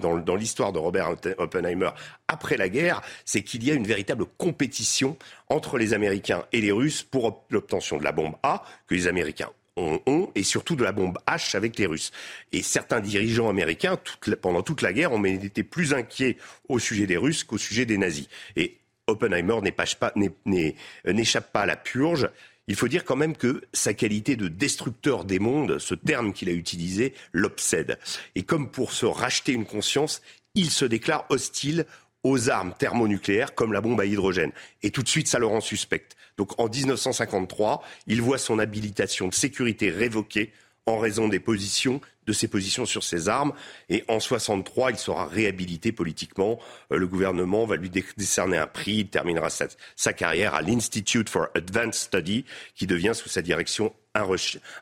[0.01, 1.91] dans, dans l'histoire de Robert Oppenheimer
[2.29, 5.17] après la guerre, c'est qu'il y a une véritable compétition
[5.49, 9.51] entre les Américains et les Russes pour l'obtention de la bombe A que les Américains
[9.77, 12.13] ont, et surtout de la bombe H avec les Russes.
[12.53, 13.99] Et certains dirigeants américains,
[14.41, 16.37] pendant toute la guerre, ont été plus inquiets
[16.69, 18.29] au sujet des Russes qu'au sujet des nazis.
[18.57, 22.29] Et Oppenheimer n'échappe pas à la purge.
[22.66, 26.48] Il faut dire quand même que sa qualité de destructeur des mondes, ce terme qu'il
[26.48, 27.98] a utilisé, l'obsède.
[28.35, 30.22] Et comme pour se racheter une conscience,
[30.55, 31.85] il se déclare hostile
[32.22, 34.53] aux armes thermonucléaires comme la bombe à hydrogène.
[34.83, 36.07] Et tout de suite, ça le rend suspect.
[36.38, 40.53] Donc en 1953, il voit son habilitation de sécurité révoquée
[40.87, 43.53] en raison des positions, de ses positions sur ses armes.
[43.89, 46.59] Et en 63, il sera réhabilité politiquement.
[46.93, 48.97] Euh, le gouvernement va lui décerner un prix.
[48.99, 54.27] Il terminera sa, carrière à l'Institute for Advanced Study, qui devient sous sa direction un,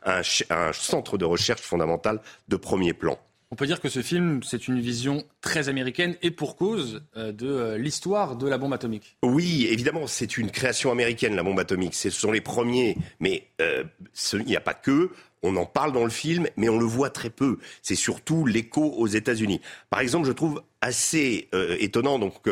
[0.05, 3.17] un centre de recherche fondamentale de premier plan.
[3.53, 7.31] On peut dire que ce film, c'est une vision très américaine et pour cause euh,
[7.31, 9.15] de euh, l'histoire de la bombe atomique.
[9.21, 11.93] Oui, évidemment, c'est une création américaine, la bombe atomique.
[11.93, 15.11] Ce sont les premiers, mais il n'y a pas que.
[15.43, 17.59] On en parle dans le film, mais on le voit très peu.
[17.81, 19.61] C'est surtout l'écho aux États-Unis.
[19.89, 22.47] Par exemple, je trouve assez euh, étonnant donc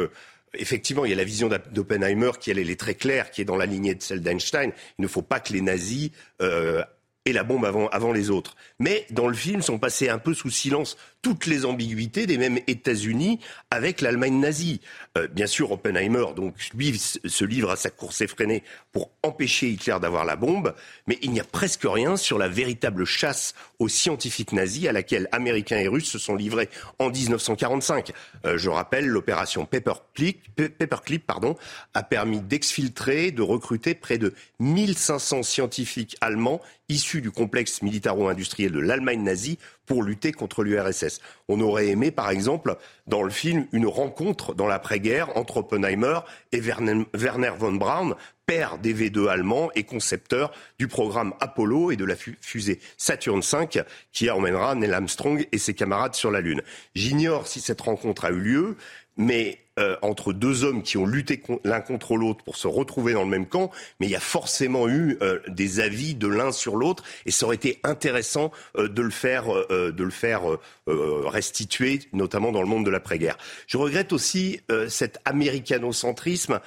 [0.53, 3.55] effectivement, il y a la vision d'Oppenheimer qui elle, est très claire, qui est dans
[3.55, 4.71] la lignée de celle d'Einstein.
[4.99, 6.83] Il ne faut pas que les nazis euh,
[7.25, 8.55] aient la bombe avant, avant les autres.
[8.79, 12.59] Mais dans le film, sont passés un peu sous silence toutes les ambiguïtés des mêmes
[12.67, 14.81] États-Unis avec l'Allemagne nazie.
[15.17, 19.97] Euh, bien sûr, Oppenheimer, donc, lui, se livre à sa course effrénée pour empêcher Hitler
[20.01, 20.73] d'avoir la bombe,
[21.07, 25.27] mais il n'y a presque rien sur la véritable chasse aux scientifiques nazis à laquelle
[25.31, 28.11] Américains et Russes se sont livrés en 1945.
[28.45, 31.31] Euh, je rappelle, l'opération Paperclip,
[31.93, 38.79] a permis d'exfiltrer, de recruter près de 1500 scientifiques allemands issus du complexe militaro-industriel de
[38.79, 39.57] l'Allemagne nazie
[39.91, 41.19] pour lutter contre l'URSS.
[41.49, 42.77] On aurait aimé, par exemple,
[43.07, 46.19] dans le film, une rencontre dans l'après-guerre entre Oppenheimer
[46.53, 52.05] et Werner von Braun, père des V2 allemands et concepteur du programme Apollo et de
[52.05, 56.61] la fusée Saturn V qui emmènera Neil Armstrong et ses camarades sur la Lune.
[56.95, 58.77] J'ignore si cette rencontre a eu lieu,
[59.17, 63.23] mais euh, entre deux hommes qui ont lutté l'un contre l'autre pour se retrouver dans
[63.23, 66.75] le même camp, mais il y a forcément eu euh, des avis de l'un sur
[66.75, 70.41] l'autre, et ça aurait été intéressant euh, de le faire, de le faire
[70.87, 73.37] restituer, notamment dans le monde de l'après-guerre.
[73.67, 76.59] Je regrette aussi cet américanocentrisme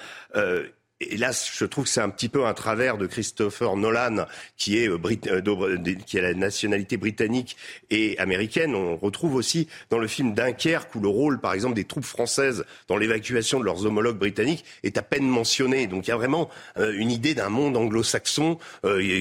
[1.01, 4.77] et là, je trouve que c'est un petit peu un travers de Christopher Nolan, qui
[4.77, 7.57] est, euh, euh, qui a la nationalité britannique
[7.89, 8.75] et américaine.
[8.75, 12.63] On retrouve aussi dans le film Dunkerque, où le rôle, par exemple, des troupes françaises
[12.87, 15.87] dans l'évacuation de leurs homologues britanniques est à peine mentionné.
[15.87, 18.57] Donc il y a vraiment euh, une idée d'un monde anglo-saxon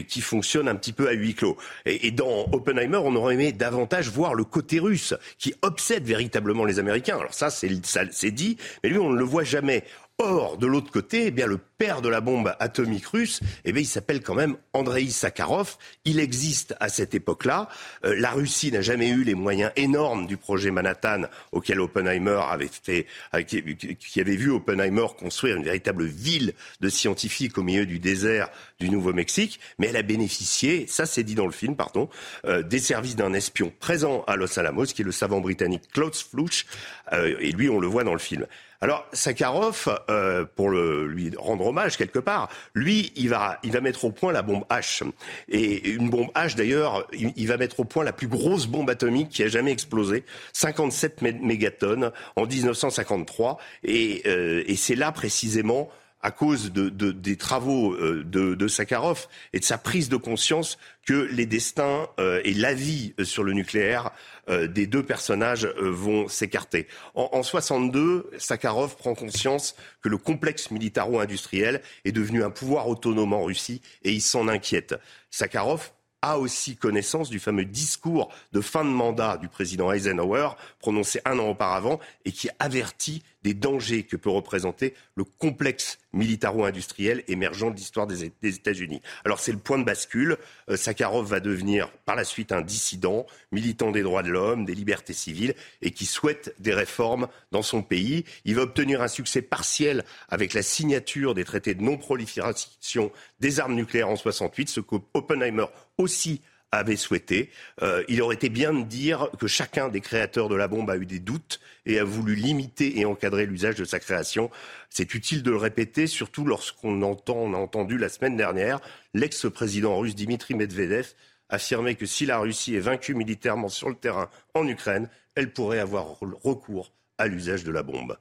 [0.08, 1.56] qui fonctionne un petit peu à huis clos.
[1.87, 6.64] Et, et dans Oppenheimer, on aurait aimé davantage voir le côté russe, qui obsède véritablement
[6.64, 7.18] les Américains.
[7.18, 9.84] Alors ça, c'est dit, mais lui, on ne le voit jamais.
[10.18, 13.83] Or, de l'autre côté, eh bien, le père de la bombe atomique russe, eh bien,
[13.83, 15.77] il s'appelle quand même Andrei Sakharov.
[16.05, 17.68] Il existe à cette époque-là.
[18.05, 22.70] Euh, la Russie n'a jamais eu les moyens énormes du projet Manhattan auquel Oppenheimer avait
[22.70, 27.98] fait, euh, qui, avait vu Oppenheimer construire une véritable ville de scientifiques au milieu du
[27.98, 29.59] désert du Nouveau-Mexique.
[29.81, 32.09] Mais elle a bénéficié, ça c'est dit dans le film, pardon,
[32.44, 36.22] euh, des services d'un espion présent à Los Alamos, qui est le savant britannique Klaus
[36.22, 36.66] Fluch.
[37.12, 38.46] et lui, on le voit dans le film.
[38.85, 42.51] Alors, Sakharov, euh, pour le, lui rendre hommage quelque part.
[42.75, 45.11] Lui, il va, il va mettre au point la bombe H.
[45.49, 49.31] Et une bombe H, d'ailleurs, il va mettre au point la plus grosse bombe atomique
[49.31, 53.57] qui a jamais explosé, 57 mégatonnes en 1953.
[53.85, 55.88] Et, euh, et c'est là précisément
[56.24, 61.28] à cause de, des travaux euh, de, Sakharov et de sa prise de conscience que
[61.30, 64.10] les destins euh, et la vie sur le nucléaire
[64.48, 66.88] euh, des deux personnages vont s'écarter.
[67.14, 73.34] En, en 62, Sakharov prend conscience que le complexe militaro-industriel est devenu un pouvoir autonome
[73.34, 74.94] en Russie et il s'en inquiète.
[75.30, 75.90] Sakharov
[76.22, 81.38] a aussi connaissance du fameux discours de fin de mandat du président Eisenhower prononcé un
[81.38, 87.76] an auparavant et qui avertit des dangers que peut représenter le complexe militaro-industriel émergent de
[87.76, 89.02] l'histoire des, États-Unis.
[89.24, 90.38] Alors c'est le point de bascule.
[90.70, 94.74] Euh, Sakharov va devenir par la suite un dissident, militant des droits de l'homme, des
[94.74, 98.24] libertés civiles et qui souhaite des réformes dans son pays.
[98.44, 103.74] Il va obtenir un succès partiel avec la signature des traités de non-prolifération des armes
[103.74, 105.66] nucléaires en 68, ce qu'Oppenheimer
[105.98, 106.40] aussi
[106.76, 107.50] avait souhaité.
[107.82, 110.96] Euh, il aurait été bien de dire que chacun des créateurs de la bombe a
[110.96, 114.50] eu des doutes et a voulu limiter et encadrer l'usage de sa création.
[114.90, 118.80] C'est utile de le répéter, surtout lorsqu'on entend, on a entendu la semaine dernière
[119.14, 121.14] l'ex-président russe Dimitri Medvedev
[121.48, 125.78] affirmer que si la Russie est vaincue militairement sur le terrain en Ukraine, elle pourrait
[125.78, 128.16] avoir recours à l'usage de la bombe.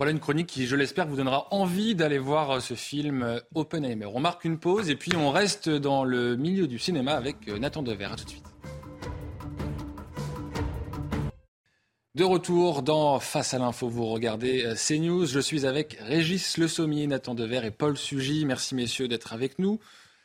[0.00, 3.38] Voilà une chronique qui, je l'espère, vous donnera envie d'aller voir euh, ce film euh,
[3.54, 4.06] Oppenheimer.
[4.06, 7.60] On marque une pause et puis on reste dans le milieu du cinéma avec euh,
[7.60, 8.06] Nathan Dever.
[8.06, 8.44] A tout de suite.
[12.16, 15.26] De retour dans Face à l'info, vous regardez CNews.
[15.26, 18.44] Je suis avec Régis Le Sommier, Nathan Dever et Paul Sugy.
[18.46, 19.78] Merci messieurs d'être avec nous.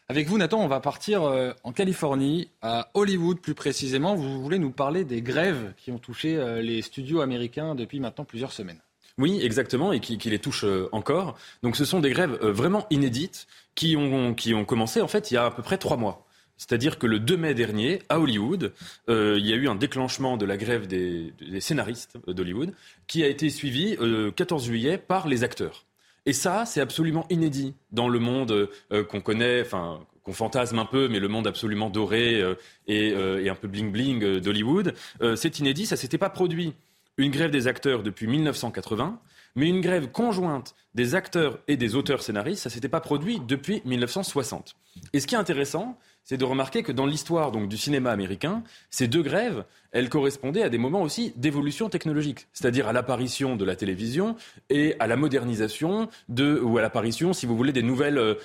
[0.08, 1.24] Avec vous, Nathan, on va partir
[1.64, 4.16] en Californie, à Hollywood plus précisément.
[4.16, 8.52] Vous voulez nous parler des grèves qui ont touché les studios américains depuis maintenant plusieurs
[8.52, 8.82] semaines.
[9.20, 11.38] Oui, exactement, et qui, les touche euh, encore.
[11.62, 15.30] Donc ce sont des grèves euh, vraiment inédites qui ont, qui ont commencé en fait
[15.30, 16.26] il y a à peu près trois mois.
[16.56, 18.74] C'est-à-dire que le 2 mai dernier, à Hollywood,
[19.10, 22.74] euh, il y a eu un déclenchement de la grève des, scénaristes d'Hollywood
[23.08, 25.86] qui a été suivi le 14 juillet par les acteurs.
[26.26, 28.70] Et ça, c'est absolument inédit dans le monde
[29.08, 32.44] qu'on connaît, enfin qu'on fantasme un peu, mais le monde absolument doré
[32.88, 34.94] et, et, un peu bling-bling d'Hollywood.
[35.38, 36.74] c'est inédit, ça s'était pas produit
[37.20, 39.20] une grève des acteurs depuis 1980,
[39.56, 43.82] mais une grève conjointe des acteurs et des auteurs scénaristes, ça s'était pas produit depuis
[43.84, 44.78] 1960.
[45.12, 46.00] Et ce qui est intéressant,
[46.30, 48.62] c'est de remarquer que dans l'histoire donc du cinéma américain,
[48.92, 53.66] ces deux grèves, elles correspondaient à des moments aussi d'évolution technologique, c'est-à-dire à, l'apparition de
[53.66, 54.36] la télévision
[54.70, 58.36] et à la modernisation de ou à l'apparition, si vous voulez, des nouvelles euh,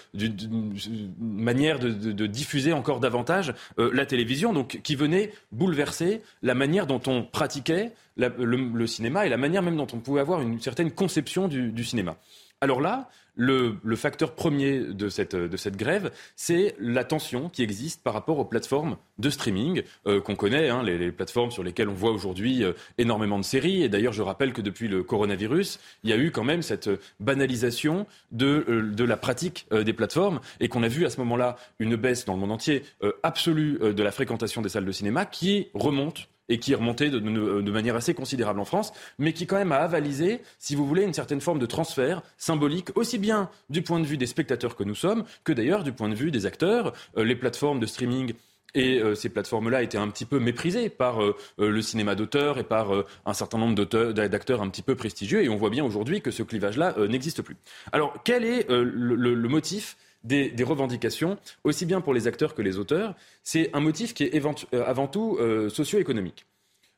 [1.21, 7.03] manières de, diffuser encore davantage euh, la télévision, donc qui venaient bouleverser la manière dont
[7.07, 11.49] on pratiquait le, cinéma et la manière même dont on pouvait avoir une certaine conception
[11.49, 12.17] du cinéma.
[12.63, 15.37] Alors là, le, facteur premier de cette,
[15.77, 20.69] grève, c'est la tension qui existe par rapport aux plateformes de streaming euh, qu'on connaît,
[20.69, 23.83] hein, les, plateformes sur lesquelles on voit aujourd'hui euh, énormément de séries.
[23.83, 26.91] Et d'ailleurs, je rappelle que depuis le coronavirus, il y a eu quand même cette
[27.21, 31.97] banalisation de, euh, la pratique des plateformes et qu'on a vu à ce moment-là une
[31.97, 32.83] baisse dans le monde entier
[33.23, 37.71] absolue de la fréquentation des salles de cinéma qui remonte et qui est remonté de,
[37.71, 41.15] manière assez considérable en France, mais qui quand même a avalisé, si vous voulez, une
[41.15, 44.95] certaine forme de transfert symbolique, aussi bien du point de vue des spectateurs que nous
[44.95, 46.93] sommes, que d'ailleurs du point de vue des acteurs.
[47.17, 48.35] Euh, les plateformes de streaming
[48.75, 52.65] et euh, ces plateformes-là étaient un petit peu méprisées par euh, le cinéma d'auteur et
[52.65, 52.91] par
[53.25, 55.43] un certain nombre d'acteurs un petit peu prestigieux.
[55.43, 57.57] Et on voit bien aujourd'hui que ce clivage-là n'existe plus.
[57.93, 63.15] Alors, quel est le, motif des, revendications, aussi bien pour les acteurs que les auteurs,
[63.43, 66.47] c'est un motif qui est euh, avant tout euh, socio-économique.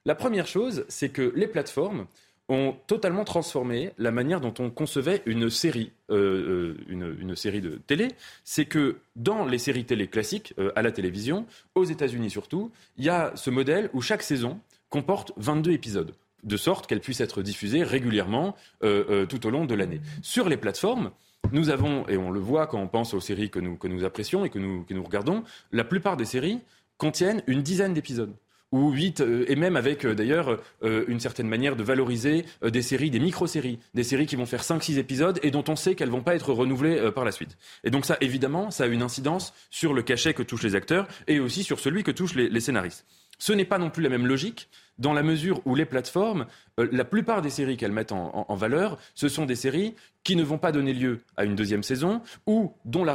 [0.04, 2.06] La première chose, c'est que les plateformes
[2.48, 8.12] ont totalement transformé la manière dont on concevait une série, euh, une, série de télé.
[8.44, 13.08] C'est que dans les séries télé classiques, à la télévision, aux États-Unis surtout, il y
[13.08, 14.60] a ce modèle où chaque saison
[14.90, 20.00] comporte 22 épisodes de sorte qu'elle puisse être diffusée régulièrement tout au long de l'année.
[20.22, 21.10] Sur les plateformes,
[21.52, 24.50] nous avons, et on le voit quand on pense aux séries que nous, apprécions et
[24.50, 26.60] que nous regardons, la plupart des séries
[26.98, 28.34] contiennent une dizaine d'épisodes
[28.72, 32.82] ou huit, euh, et même avec euh, d'ailleurs euh, une certaine manière de valoriser des
[32.82, 36.10] séries, des micro-séries, des séries qui vont faire 5-6 épisodes et dont on sait qu'elles
[36.10, 37.56] vont pas être renouvelées par la suite.
[37.84, 41.06] Et donc ça, évidemment, ça a une incidence sur le cachet que touchent les acteurs
[41.26, 43.06] et aussi sur celui que touchent les scénaristes.
[43.38, 46.46] Ce n'est pas non plus la même logique dans la mesure où les plateformes,
[46.78, 50.58] la plupart des séries qu'elles mettent en, valeur, ce sont des séries qui ne vont
[50.58, 53.14] pas donner lieu à une deuxième saison ou dont la,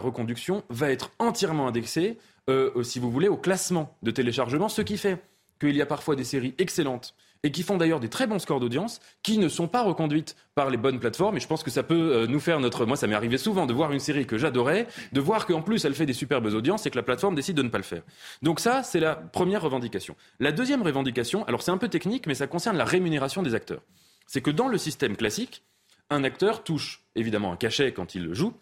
[0.00, 2.16] reconduction va être entièrement indexée,
[2.50, 5.22] euh, si vous voulez, au classement de téléchargement, ce qui fait
[5.60, 8.60] qu'il y a parfois des séries excellentes et qui font d'ailleurs des très bons scores
[8.60, 11.36] d'audience, qui ne sont pas reconduites par les bonnes plateformes.
[11.36, 12.84] Et je pense que ça peut euh, nous faire notre.
[12.84, 15.84] Moi, ça m'est arrivé souvent de voir une série que j'adorais, de voir qu'en plus
[15.84, 18.02] elle fait des superbes audiences et que la plateforme décide de ne pas le faire.
[18.42, 20.16] Donc ça, c'est la première revendication.
[20.38, 23.82] La deuxième revendication, alors c'est un peu technique, mais ça concerne la rémunération des acteurs.
[24.26, 25.64] C'est que dans le système classique,
[26.10, 28.52] un acteur touche évidemment un cachet quand il joue,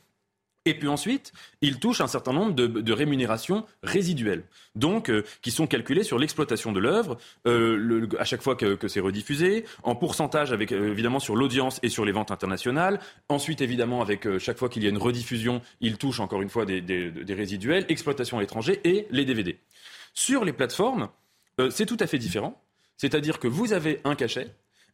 [0.68, 5.66] et puis ensuite, il touche un certain nombre de, rémunérations résiduelles, donc euh, qui sont
[5.66, 10.72] calculées sur l'exploitation de l'œuvre, euh, à chaque fois que, c'est rediffusé, en pourcentage avec
[10.72, 13.00] euh, évidemment sur l'audience et sur les ventes internationales.
[13.28, 16.64] Ensuite, évidemment, avec chaque fois qu'il y a une rediffusion, il touche encore une fois
[16.64, 19.58] des, des résiduels, exploitation à l'étranger et les DVD.
[20.14, 21.08] Sur les plateformes,
[21.70, 22.60] c'est tout à fait différent.
[22.96, 24.48] C'est-à-dire que vous avez un cachet,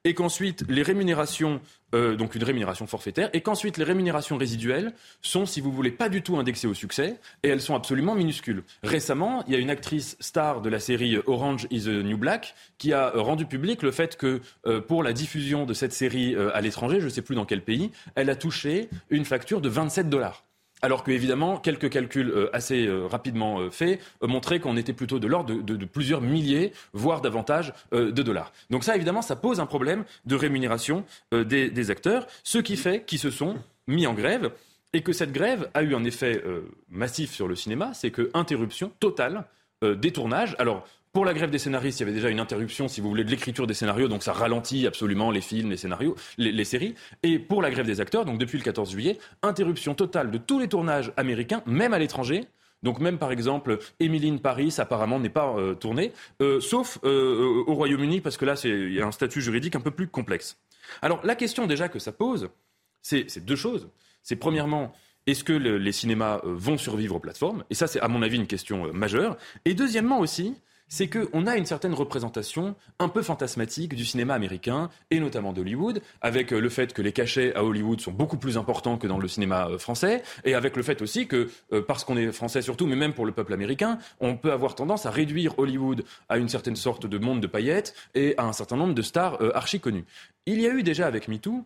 [0.05, 1.61] et qu'ensuite les rémunérations,
[1.95, 6.09] euh, donc une rémunération forfaitaire, et qu'ensuite les rémunérations résiduelles sont, si vous voulez, pas
[6.09, 8.63] du tout indexées au succès, et elles sont absolument minuscules.
[8.83, 12.55] Récemment, il y a une actrice star de la série Orange is the New Black
[12.79, 16.55] qui a rendu public le fait que euh, pour la diffusion de cette série euh,
[16.55, 19.69] à l'étranger, je ne sais plus dans quel pays, elle a touché une facture de
[19.69, 20.45] 27 dollars
[20.85, 25.19] alors que évidemment quelques calculs euh, assez euh, rapidement euh, faits montraient qu'on était plutôt
[25.19, 28.53] de l'ordre de, plusieurs milliers, voire davantage de dollars.
[28.71, 33.19] Donc ça, évidemment, ça pose un problème de rémunération des, acteurs, ce qui fait qu'ils
[33.19, 34.51] se sont mis en grève
[34.93, 36.43] et que cette grève a eu un effet
[36.91, 39.45] massif sur le cinéma, c'est que interruption totale
[39.83, 40.57] des tournages.
[40.59, 43.23] Alors pour la grève des scénaristes, il y avait déjà une interruption, si vous voulez,
[43.23, 46.97] de l'écriture des scénarios, donc ça ralentit absolument les films, les scénarios, les, séries.
[47.23, 50.59] Et pour la grève des acteurs, donc depuis le 14 juillet, interruption totale de tous
[50.59, 52.49] les tournages américains, même à l'étranger.
[52.83, 57.75] Donc même par exemple, Emily Paris apparemment n'est pas euh, tournée, euh, sauf euh, au
[57.75, 60.59] Royaume-Uni parce que là il y a un statut juridique un peu plus complexe.
[61.01, 62.51] Alors la question déjà que ça pose,
[63.03, 63.89] c'est deux choses.
[64.25, 64.93] C'est premièrement,
[65.29, 67.63] est-ce que les cinémas vont survivre aux plateformes?
[67.71, 69.37] Et ça c'est à mon avis une question majeure.
[69.65, 70.57] Et deuxièmement aussi,
[70.89, 76.03] c'est qu'on a une certaine représentation un peu fantasmatique du cinéma américain, et notamment d'Hollywood,
[76.21, 79.19] avec euh, le fait que les cachets à Hollywood sont beaucoup plus importants que dans
[79.19, 82.63] le cinéma euh, français, et avec le fait aussi que, euh, parce qu'on est français
[82.63, 86.39] surtout, mais même pour le peuple américain, on peut avoir tendance à réduire Hollywood à
[86.39, 89.81] une certaine sorte de monde de paillettes et à un certain nombre de stars archi
[89.81, 90.05] connues.
[90.47, 91.65] Il y a eu déjà avec MeToo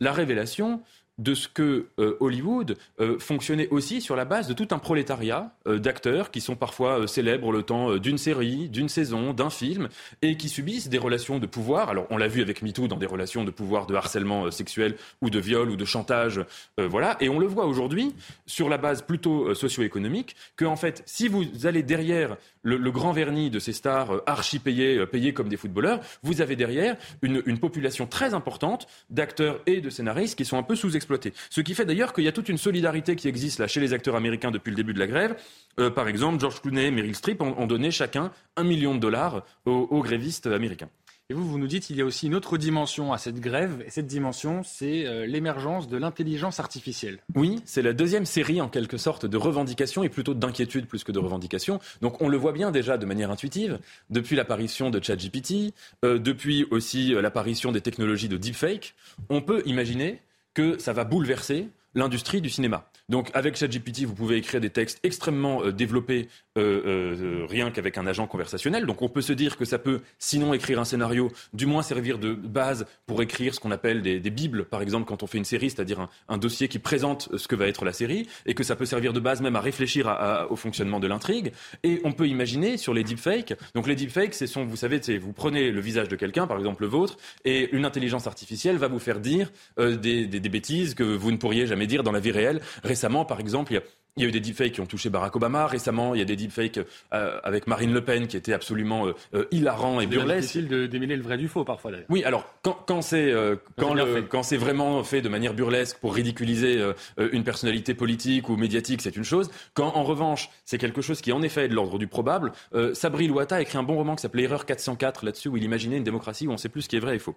[0.00, 0.80] la révélation
[1.18, 5.52] de ce que euh, Hollywood euh, fonctionnait aussi sur la base de tout un prolétariat
[5.66, 9.88] euh, d'acteurs qui sont parfois célèbres le temps d'une série, d'une saison, d'un film,
[10.22, 11.88] et qui subissent des relations de pouvoir.
[11.88, 15.30] Alors on l'a vu avec MeToo dans des relations de pouvoir de harcèlement sexuel ou
[15.30, 16.40] de viol ou de chantage,
[16.76, 17.16] voilà.
[17.20, 18.14] Et on le voit aujourd'hui
[18.46, 23.50] sur la base plutôt socio-économique que en fait, si vous allez derrière le, grand vernis
[23.50, 28.06] de ces stars archi payées, payées comme des footballeurs, vous avez derrière une, une population
[28.06, 32.12] très importante d'acteurs et de scénaristes qui sont un peu sous-exploités ce qui fait d'ailleurs
[32.12, 34.76] qu'il y a toute une solidarité qui existe là chez les acteurs américains depuis le
[34.76, 35.36] début de la grève.
[35.78, 39.44] Euh, par exemple, George Clooney et Meryl Streep ont, donné chacun un million de dollars
[39.66, 40.88] aux, grévistes américains.
[41.30, 43.84] Et vous, vous nous dites qu'il y a aussi une autre dimension à cette grève,
[43.86, 47.18] et cette dimension, c'est euh, l'émergence de l'intelligence artificielle.
[47.34, 51.12] Oui, c'est la deuxième série en quelque sorte de revendications, et plutôt d'inquiétude plus que
[51.12, 51.80] de revendications.
[52.00, 56.66] Donc on le voit bien déjà de manière intuitive, depuis l'apparition de ChatGPT, euh, depuis
[56.70, 58.94] aussi l'apparition des technologies de deepfake,
[59.28, 60.22] on peut imaginer
[60.54, 62.88] que ça va bouleverser l'industrie du cinéma.
[63.08, 67.96] Donc avec ChatGPT, vous pouvez écrire des textes extrêmement euh, développés euh, euh, rien qu'avec
[67.96, 68.84] un agent conversationnel.
[68.84, 72.18] Donc on peut se dire que ça peut, sinon écrire un scénario, du moins servir
[72.18, 75.46] de base pour écrire ce qu'on appelle des, bibles, par exemple quand on fait une
[75.46, 78.76] série, c'est-à-dire un, dossier qui présente ce que va être la série, et que ça
[78.76, 80.14] peut servir de base même à réfléchir
[80.50, 81.52] au fonctionnement de l'intrigue.
[81.82, 85.32] Et on peut imaginer sur les deepfakes, donc les deepfakes, c'est sont, vous savez, vous
[85.32, 88.98] prenez le visage de quelqu'un, par exemple le vôtre, et une intelligence artificielle va vous
[88.98, 92.60] faire dire des, des bêtises que vous ne pourriez jamais dire dans la vie réelle.
[92.82, 93.82] Récemment, par exemple, il y a
[94.26, 96.14] eu des deepfakes qui ont touché Barack Obama récemment.
[96.14, 96.80] Il y a des deepfakes
[97.12, 100.50] euh, avec Marine Le Pen qui étaient absolument euh, euh hilarants et burlesques.
[100.50, 102.06] C'est difficile de démêler le vrai du faux parfois d'ailleurs.
[102.08, 103.94] Oui, alors quand, quand c'est euh, quand,
[104.28, 106.82] quand c'est vraiment fait de manière burlesque pour ridiculiser
[107.18, 109.50] une personnalité politique ou médiatique, c'est une chose.
[109.74, 112.52] Quand en revanche c'est quelque chose qui en effet est de l'ordre du probable,
[112.92, 115.96] Sabri Louata a écrit un bon roman qui s'appelait Erreur 404 là-dessus où il imaginait
[115.96, 117.36] une démocratie où on sait plus ce qui est vrai et faux.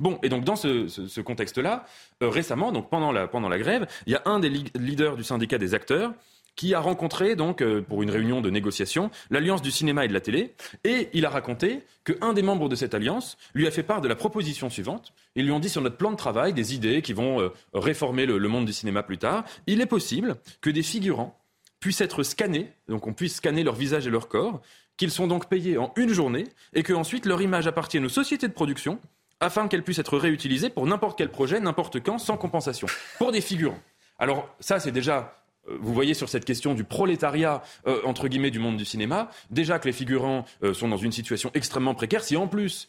[0.00, 1.84] Bon, et donc dans ce, ce, ce contexte-là,
[2.20, 5.58] récemment, donc pendant la pendant la grève, il y a un des leaders du syndicat
[5.58, 6.12] des acteurs
[6.58, 10.12] qui a rencontré, donc, euh, pour une réunion de négociation, l'Alliance du cinéma et de
[10.12, 13.84] la télé, et il a raconté qu'un des membres de cette alliance lui a fait
[13.84, 15.12] part de la proposition suivante.
[15.36, 18.26] Ils lui ont dit sur notre plan de travail des idées qui vont euh, réformer
[18.26, 19.44] le, monde du cinéma plus tard.
[19.68, 21.38] Il est possible que des figurants
[21.78, 24.60] puissent être scannés, donc on puisse scanner leur visage et leur corps,
[24.96, 26.42] qu'ils sont donc payés en une journée,
[26.74, 28.98] et qu'ensuite leur image appartienne aux sociétés de production,
[29.38, 33.40] afin qu'elles puissent être réutilisées pour n'importe quel projet, n'importe quand, sans compensation, pour des
[33.40, 33.78] figurants.
[34.18, 35.36] Alors ça, c'est déjà
[35.80, 39.78] vous voyez sur cette question du prolétariat, euh, entre guillemets, du monde du cinéma, déjà
[39.78, 42.22] que les figurants euh, sont dans une situation extrêmement précaire.
[42.22, 42.88] Si en plus,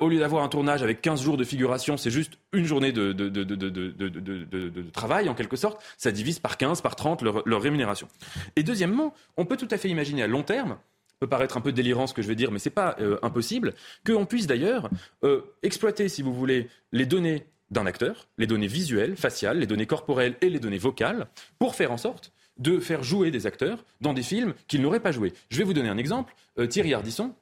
[0.00, 3.12] au lieu d'avoir un tournage avec 15 jours de figuration, c'est juste une journée de,
[4.92, 8.08] travail, en quelque sorte, ça divise par 15, par 30 leur, rémunération.
[8.56, 10.78] Et deuxièmement, on peut tout à fait imaginer à long terme,
[11.20, 13.74] peut paraître un peu délirant ce que je vais dire, mais ce n'est pas impossible,
[14.04, 14.90] qu'on puisse d'ailleurs
[15.62, 20.36] exploiter, si vous voulez, les données d'un acteur, les données visuelles, faciales, les données corporelles
[20.40, 21.26] et les données vocales,
[21.58, 25.12] pour faire en sorte de faire jouer des acteurs dans des films qu'ils n'auraient pas
[25.12, 25.32] joués.
[25.50, 26.34] Je vais vous donner un exemple.
[26.58, 27.34] Euh, Thierry Ardisson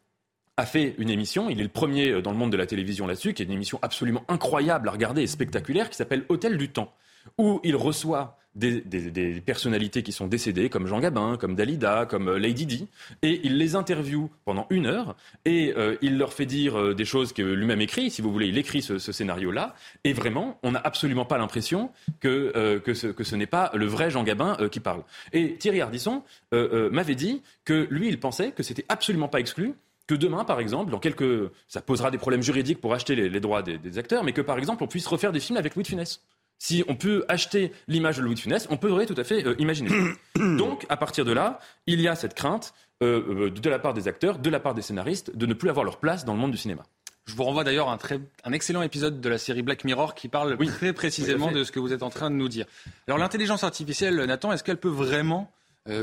[0.56, 3.06] a fait une émission, il est le premier euh, dans le monde de la télévision
[3.06, 6.70] là-dessus, qui est une émission absolument incroyable à regarder et spectaculaire, qui s'appelle Hôtel du
[6.70, 6.92] Temps,
[7.38, 12.38] où il reçoit des, personnalités qui sont décédées, comme Jean Gabin, comme Dalida, comme euh,
[12.38, 12.88] Lady Di,
[13.22, 17.04] et il les interviewe pendant une heure, et euh, il leur fait dire euh, des
[17.04, 19.74] choses que lui-même écrit, si vous voulez, il écrit ce, scénario-là,
[20.04, 24.24] et vraiment, on n'a absolument pas l'impression que, que ce, n'est pas le vrai Jean
[24.24, 25.02] Gabin qui parle.
[25.32, 26.22] Et Thierry Ardisson
[26.52, 29.74] m'avait dit que lui, il pensait que c'était absolument pas exclu
[30.06, 33.62] que demain, par exemple, dans quelques, ça posera des problèmes juridiques pour acheter les, droits
[33.62, 35.88] des, des, acteurs, mais que par exemple, on puisse refaire des films avec Louis de
[35.88, 36.20] Funès.
[36.58, 39.54] Si on peut acheter l'image de Louis de Funès, on pourrait tout à fait euh,
[39.58, 39.90] imaginer.
[40.36, 43.94] Donc, à partir de là, il y a cette crainte euh, euh, de la part
[43.94, 46.38] des acteurs, de la part des scénaristes, de ne plus avoir leur place dans le
[46.38, 46.84] monde du cinéma.
[47.26, 50.14] Je vous renvoie d'ailleurs à un, très, un excellent épisode de la série Black Mirror
[50.14, 52.66] qui parle très précisément de ce que vous êtes en train de nous dire.
[53.08, 55.50] Alors l'intelligence artificielle, Nathan, est-ce qu'elle peut vraiment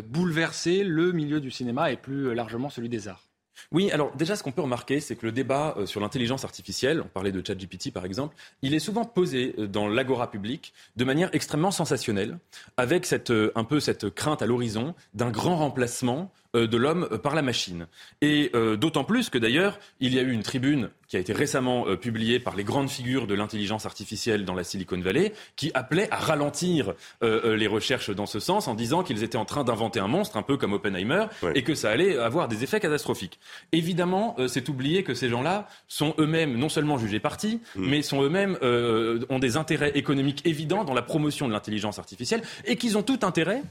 [0.10, 3.24] bouleverser le milieu du cinéma et plus largement celui des arts?
[3.72, 7.02] Oui, alors déjà, ce qu'on peut remarquer, c'est que le débat euh, sur l'intelligence artificielle,
[7.02, 11.06] on parlait de ChatGPT par exemple, il est souvent posé euh, dans l'agora publique de
[11.06, 12.38] manière extrêmement sensationnelle,
[12.78, 17.18] avec cette, euh, un peu cette crainte à l'horizon d'un grand remplacement de l'homme euh,
[17.18, 17.88] par la machine.
[18.22, 21.34] Et euh, d'autant plus que d'ailleurs, il y a eu une tribune qui a été
[21.34, 26.08] récemment publiée par les grandes figures de l'intelligence artificielle dans la Silicon Valley, qui appelait
[26.10, 30.08] à ralentir les recherches dans ce sens en disant qu'ils étaient en train d'inventer un
[30.08, 33.40] monstre, un peu comme Oppenheimer, et que ça allait avoir des effets catastrophiques.
[33.72, 37.88] Évidemment, c'est oublier que ces gens-là sont eux-mêmes non seulement jugés partis, mm.
[37.88, 38.58] mais sont eux-mêmes
[39.30, 43.20] ont des intérêts économiques évidents dans la promotion de l'intelligence artificielle, et qu'ils ont tout
[43.22, 43.62] intérêt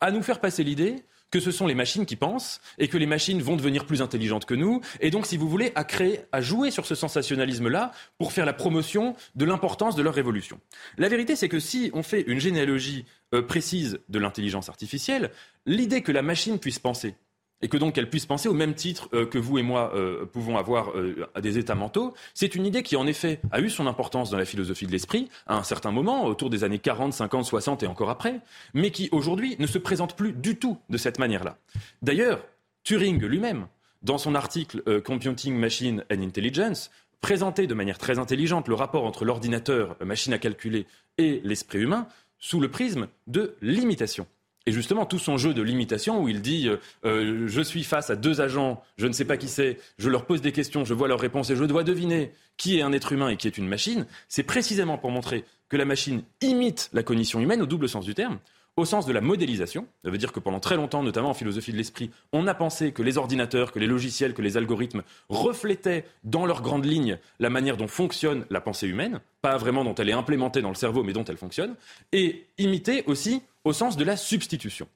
[0.00, 3.06] à nous faire passer l'idée que ce sont les machines qui pensent et que les
[3.06, 4.80] machines vont devenir plus intelligentes que nous.
[5.00, 8.52] Et donc, si vous voulez, à créer, à jouer sur ce sensationnalisme-là pour faire la
[8.52, 10.60] promotion de l'importance de leur révolution.
[10.98, 13.04] La vérité, c'est que si on fait une généalogie
[13.34, 15.30] euh, précise de l'intelligence artificielle,
[15.66, 17.14] l'idée que la machine puisse penser,
[17.62, 20.26] et que donc elle puisse penser au même titre euh, que vous et moi euh,
[20.26, 23.70] pouvons avoir euh, à des états mentaux, c'est une idée qui en effet a eu
[23.70, 27.12] son importance dans la philosophie de l'esprit à un certain moment, autour des années 40,
[27.12, 28.40] 50, 60 et encore après,
[28.74, 31.58] mais qui aujourd'hui ne se présente plus du tout de cette manière-là.
[32.02, 32.44] D'ailleurs,
[32.84, 33.66] Turing lui-même,
[34.02, 36.90] dans son article Computing Machine and Intelligence,
[37.20, 40.86] présentait de manière très intelligente le rapport entre l'ordinateur, machine à calculer,
[41.18, 42.06] et l'esprit humain
[42.38, 44.26] sous le prisme de l'imitation.
[44.66, 48.10] Et justement, tout son jeu de limitation où il dit euh, euh, Je suis face
[48.10, 50.92] à deux agents, je ne sais pas qui c'est, je leur pose des questions, je
[50.92, 53.58] vois leurs réponses et je dois deviner qui est un être humain et qui est
[53.58, 57.88] une machine, c'est précisément pour montrer que la machine imite la cognition humaine au double
[57.88, 58.38] sens du terme,
[58.76, 59.86] au sens de la modélisation.
[60.04, 62.92] Ça veut dire que pendant très longtemps, notamment en philosophie de l'esprit, on a pensé
[62.92, 67.50] que les ordinateurs, que les logiciels, que les algorithmes reflétaient dans leurs grandes lignes la
[67.50, 71.02] manière dont fonctionne la pensée humaine, pas vraiment dont elle est implémentée dans le cerveau,
[71.02, 71.74] mais dont elle fonctionne,
[72.12, 74.88] et imiter aussi au sens de la substitution.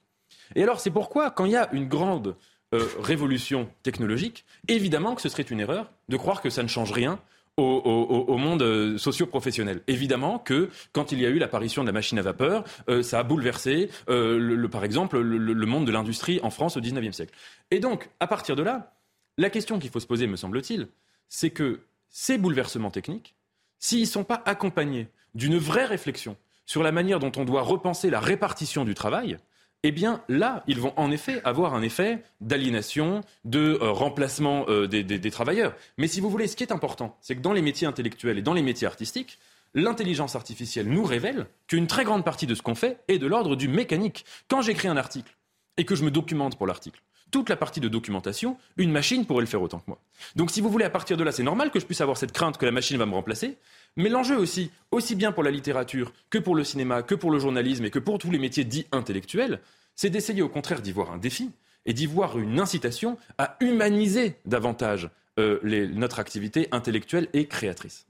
[0.55, 2.35] Et alors c'est pourquoi, quand il y a une grande
[2.73, 6.93] euh, révolution technologique, évidemment que ce serait une erreur de croire que ça ne change
[6.93, 7.19] rien
[7.57, 9.81] au, monde euh, socio-professionnel.
[9.87, 13.19] Évidemment que quand il y a eu l'apparition de la machine à vapeur, euh, ça
[13.19, 17.33] a bouleversé, le, par exemple, le, monde de l'industrie en France au XIXe siècle.
[17.69, 18.95] Et donc, à partir de là,
[19.37, 20.87] la question qu'il faut se poser, me semble-t-il,
[21.27, 23.35] c'est que ces bouleversements techniques,
[23.79, 28.09] s'ils ne sont pas accompagnés d'une vraie réflexion sur la manière dont on doit repenser
[28.09, 29.37] la répartition du travail,
[29.83, 34.87] eh bien là, ils vont en effet avoir un effet d'aliénation, de euh, remplacement euh,
[34.87, 35.75] des, travailleurs.
[35.97, 38.41] Mais si vous voulez, ce qui est important, c'est que dans les métiers intellectuels et
[38.41, 39.39] dans les métiers artistiques,
[39.73, 43.55] l'intelligence artificielle nous révèle qu'une très grande partie de ce qu'on fait est de l'ordre
[43.55, 44.25] du mécanique.
[44.47, 45.35] Quand j'écris un article
[45.77, 47.01] et que je me documente pour l'article,
[47.31, 49.99] toute la partie de documentation, une machine pourrait le faire autant que moi.
[50.35, 52.33] Donc si vous voulez, à partir de là, c'est normal que je puisse avoir cette
[52.33, 53.57] crainte que la machine va me remplacer,
[53.97, 57.39] mais l'enjeu aussi, aussi bien pour la littérature que pour le cinéma, que pour le
[57.39, 59.59] journalisme et que pour tous les métiers dits intellectuels,
[59.95, 61.51] c'est d'essayer au contraire d'y voir un défi
[61.85, 65.59] et d'y voir une incitation à humaniser davantage euh,
[65.93, 68.05] notre activité intellectuelle et créatrice.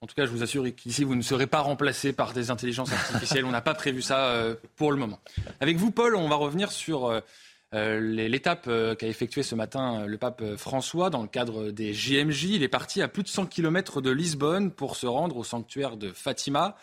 [0.00, 2.92] En tout cas, je vous assure qu'ici, vous ne serez pas remplacé par des intelligences
[2.92, 3.44] artificielles.
[3.44, 5.18] on n'a pas prévu ça euh, pour le moment.
[5.60, 7.20] Avec vous, Paul, on va revenir sur euh,
[7.72, 12.44] l'étape euh, qu'a effectuée ce matin euh, le pape François dans le cadre des JMJ.
[12.44, 15.96] Il est parti à plus de 100 km de Lisbonne pour se rendre au sanctuaire
[15.96, 16.76] de Fatima.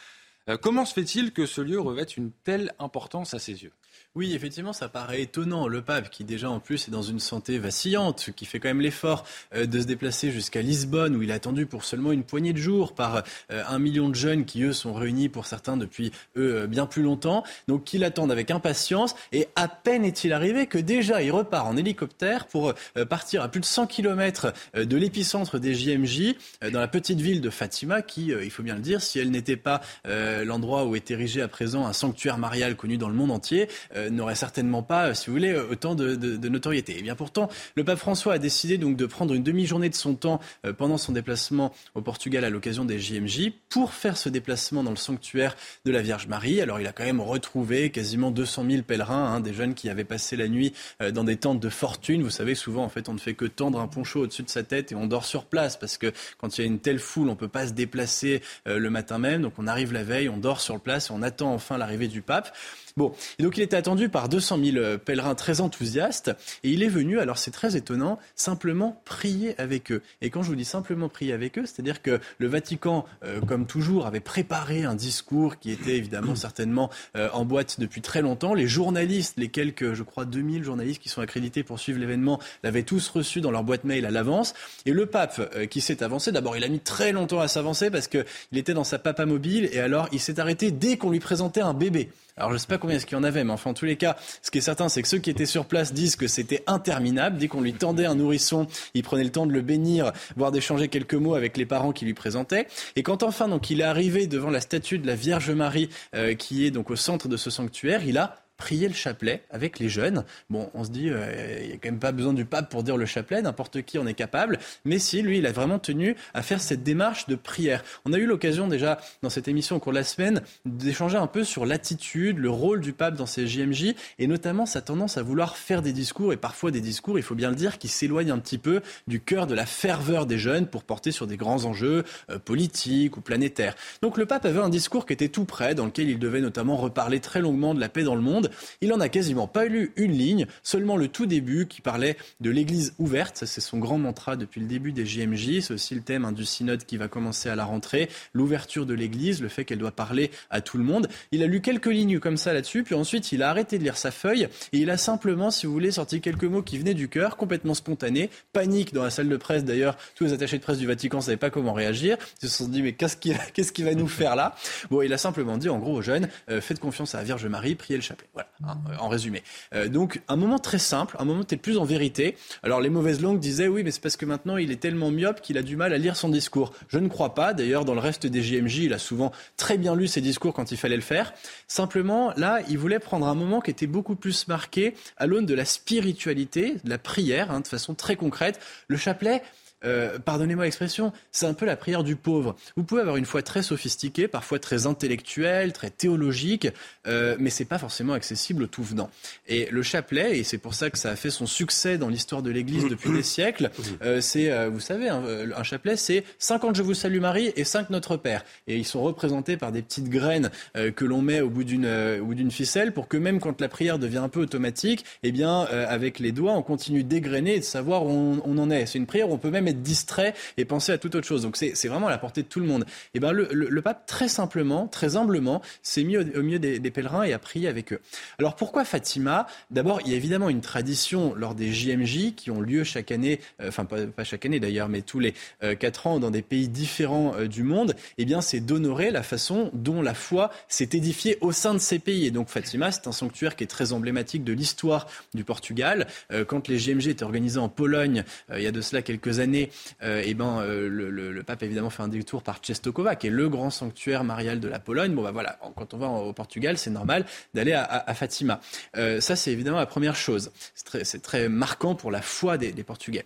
[0.61, 3.73] comment se fait-il que ce lieu revête une telle importance à ses yeux?
[4.17, 5.67] Oui, effectivement, ça paraît étonnant.
[5.67, 8.79] Le pape, qui déjà en plus est dans une santé vacillante, qui fait quand même
[8.79, 12.53] l'effort euh, de se déplacer jusqu'à Lisbonne, où il est attendu pour seulement une poignée
[12.53, 16.13] de jours par euh, un million de jeunes qui, eux, sont réunis pour certains depuis,
[16.37, 17.43] eux, euh, bien plus longtemps.
[17.67, 19.17] Donc, qu'il attendent avec impatience.
[19.33, 22.73] Et à peine est-il arrivé que déjà, il repart en hélicoptère pour
[23.09, 26.35] partir à plus de 100 km de l'épicentre des JMJ,
[26.71, 29.57] dans la petite ville de Fatima, qui, il faut bien le dire, si elle n'était
[29.57, 33.67] pas l'endroit où est érigé à présent un sanctuaire marial connu dans le monde entier,
[34.05, 36.15] euh, n'aurait certainement pas, si vous voulez, autant de,
[36.47, 36.93] notoriété.
[36.93, 39.95] Et eh bien pourtant, le pape François a décidé donc de prendre une demi-journée de
[39.95, 44.29] son temps euh, pendant son déplacement au Portugal à l'occasion des JMJ pour faire ce
[44.29, 46.61] déplacement dans le sanctuaire de la Vierge Marie.
[46.61, 50.03] Alors il a quand même retrouvé quasiment 200 000 pèlerins, hein, des jeunes qui avaient
[50.03, 52.23] passé la nuit euh, dans des tentes de fortune.
[52.23, 54.63] Vous savez, souvent en fait, on ne fait que tendre un poncho au-dessus de sa
[54.63, 57.29] tête et on dort sur place parce que quand il y a une telle foule,
[57.29, 59.41] on peut pas se déplacer le matin même.
[59.41, 62.21] Donc on arrive la veille, on dort sur place et on attend enfin l'arrivée du
[62.21, 62.55] pape.
[62.97, 66.31] Bon, et donc il était attendu par 200 000 euh, pèlerins très enthousiastes,
[66.63, 70.01] et il est venu, alors c'est très étonnant, simplement prier avec eux.
[70.21, 73.65] Et quand je vous dis simplement prier avec eux, c'est-à-dire que le Vatican, euh, comme
[73.67, 78.53] toujours, avait préparé un discours qui était évidemment certainement euh, en boîte depuis très longtemps.
[78.53, 82.83] Les journalistes, les quelques, je crois, 2000 journalistes qui sont accrédités pour suivre l'événement, l'avaient
[82.83, 84.53] tous reçu dans leur boîte mail à l'avance.
[84.85, 88.07] Et le pape qui s'est avancé, d'abord il a mis très longtemps à s'avancer parce
[88.07, 88.23] qu'il
[88.53, 91.73] était dans sa papa mobile, et alors il s'est arrêté dès qu'on lui présentait un
[91.73, 92.09] bébé.
[92.37, 93.85] Alors je ne sais pas combien est-ce qu'il y en avait, mais enfin en tous
[93.85, 96.27] les cas, ce qui est certain, c'est que ceux qui étaient sur place disent que
[96.27, 97.37] c'était interminable.
[97.37, 100.89] Dès qu'on lui tendait un nourrisson, il prenait le temps de le bénir, voire d'échanger
[100.89, 102.67] quelques mots avec les parents qui lui présentaient.
[102.97, 106.35] Et quand enfin donc il est arrivé devant la statue de la Vierge Marie, euh,
[106.35, 109.89] qui est donc au centre de ce sanctuaire, il a prier le chapelet avec les
[109.89, 110.23] jeunes.
[110.49, 112.83] Bon, on se dit, euh, il n'y a quand même pas besoin du pape pour
[112.83, 114.59] dire le chapelet, n'importe qui en est capable.
[114.85, 117.83] Mais si, lui, il a vraiment tenu à faire cette démarche de prière.
[118.05, 121.27] On a eu l'occasion déjà, dans cette émission au cours de la semaine, d'échanger un
[121.27, 125.23] peu sur l'attitude, le rôle du pape dans ces JMJ, et notamment sa tendance à
[125.23, 128.31] vouloir faire des discours, et parfois des discours, il faut bien le dire, qui s'éloignent
[128.31, 131.65] un petit peu du cœur de la ferveur des jeunes pour porter sur des grands
[131.65, 133.75] enjeux euh, politiques ou planétaires.
[134.01, 136.77] Donc le pape avait un discours qui était tout prêt, dans lequel il devait notamment
[136.77, 138.44] reparler très longuement de la paix dans le monde.
[138.81, 142.49] Il en a quasiment pas lu une ligne, seulement le tout début qui parlait de
[142.49, 143.43] l'Église ouverte.
[143.45, 145.61] c'est son grand mantra depuis le début des JMJ.
[145.61, 148.09] C'est aussi le thème hein, du synode qui va commencer à la rentrée.
[148.33, 151.07] L'ouverture de l'Église, le fait qu'elle doit parler à tout le monde.
[151.31, 153.97] Il a lu quelques lignes comme ça là-dessus, puis ensuite il a arrêté de lire
[153.97, 157.09] sa feuille et il a simplement, si vous voulez, sorti quelques mots qui venaient du
[157.09, 158.29] cœur, complètement spontanés.
[158.53, 159.97] Panique dans la salle de presse d'ailleurs.
[160.15, 162.17] Tous les attachés de presse du Vatican ne savaient pas comment réagir.
[162.41, 164.55] Ils se sont dit mais qu'est-ce qu'il va nous faire là?
[164.89, 167.45] Bon, il a simplement dit en gros aux jeunes, euh, faites confiance à la Vierge
[167.47, 168.27] Marie, priez le chapelet.
[168.35, 168.49] Voilà.
[168.67, 169.43] Hein, en résumé.
[169.73, 172.35] Euh, donc un moment très simple, un moment peut-être plus en vérité.
[172.63, 175.39] Alors les mauvaises langues disaient oui, mais c'est parce que maintenant il est tellement myope
[175.39, 176.73] qu'il a du mal à lire son discours.
[176.89, 177.53] Je ne crois pas.
[177.53, 180.71] D'ailleurs, dans le reste des JMJ, il a souvent très bien lu ses discours quand
[180.71, 181.33] il fallait le faire.
[181.67, 185.53] Simplement, là, il voulait prendre un moment qui était beaucoup plus marqué à l'aune de
[185.53, 188.59] la spiritualité, de la prière, hein, de façon très concrète.
[188.89, 189.41] Le chapelet,
[189.85, 192.55] euh, pardonnez-moi l'expression, c'est un peu la prière du pauvre.
[192.75, 196.67] Vous pouvez avoir une foi très sophistiquée, parfois très intellectuelle, très théologique,
[197.07, 199.09] euh, mais c'est pas forcément accessible au tout venant.
[199.47, 202.41] Et le chapelet, et c'est pour ça que ça a fait son succès dans l'histoire
[202.41, 203.71] de l'Église depuis des siècles,
[204.01, 207.89] euh, c'est, euh, vous savez, un chapelet, c'est 50 Je vous salue Marie et 5
[207.89, 208.43] Notre Père.
[208.67, 211.87] Et ils sont représentés par des petites graines que l'on met au bout d'une
[212.21, 215.61] ou d'une ficelle pour que même quand la prière devient un peu automatique, eh bien,
[215.61, 218.85] avec les doigts, on continue d'égrainer et de savoir où on, on en est.
[218.85, 221.41] C'est une prière où on peut même être distrait et penser à toute autre chose.
[221.43, 222.85] Donc c'est vraiment à la portée de tout le monde.
[223.13, 227.33] Et ben le, pape très simplement, très humblement, s'est mis au, milieu des, pèlerins et
[227.33, 227.99] a prié avec eux.
[228.39, 229.47] Alors pourquoi Fatima?
[229.71, 233.39] D'abord, il y a évidemment une tradition lors des JMJ qui ont lieu chaque année,
[233.61, 236.41] euh, enfin pas, pas, chaque année d'ailleurs, mais tous les euh, quatre ans dans des
[236.41, 237.95] pays différents euh, du monde.
[238.17, 241.99] Eh bien, c'est d'honorer la façon dont la foi s'est édifiée au sein de ces
[241.99, 242.25] pays.
[242.25, 246.07] Et donc Fatima, c'est un sanctuaire qui est très emblématique de l'histoire du Portugal.
[246.47, 248.23] quand les JMJ étaient organisés en Pologne,
[248.53, 251.65] il y a de cela quelques années, et euh, eh ben, euh, le, pape a
[251.65, 255.13] évidemment fait un détour par Czestochowa, qui est le grand sanctuaire marial de la Pologne.
[255.13, 258.59] Bon, bah voilà, quand on va au Portugal, c'est normal d'aller à, Fatima.
[258.97, 260.51] Euh, ça, c'est évidemment la première chose.
[260.73, 263.25] C'est très, marquant pour la foi des, Portugais.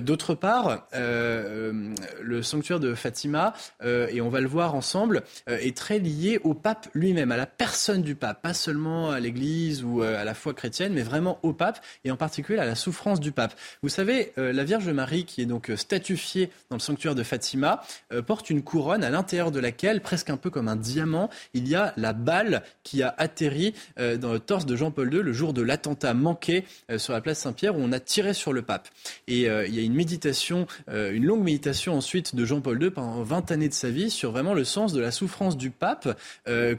[0.00, 3.52] D'autre part, le sanctuaire de Fatima,
[3.84, 8.02] et on va le voir ensemble, est très lié au pape lui-même, à la personne
[8.02, 11.84] du pape, pas seulement à l'Église ou à la foi chrétienne, mais vraiment au pape,
[12.04, 13.54] et en particulier à la souffrance du pape.
[13.82, 17.82] Vous savez, la Vierge Marie, qui est donc statufié dans le sanctuaire de Fatima,
[18.26, 21.74] porte une couronne à l'intérieur de laquelle, presque un peu comme un diamant, il y
[21.74, 25.62] a la balle qui a atterri dans le torse de Jean-Paul II le jour de
[25.62, 26.64] l'attentat manqué
[26.96, 28.88] sur la place Saint-Pierre où on a tiré sur le pape.
[29.28, 33.50] Et il y a une méditation, une longue méditation ensuite de Jean-Paul II pendant 20
[33.50, 36.18] années de sa vie sur vraiment le sens de la souffrance du pape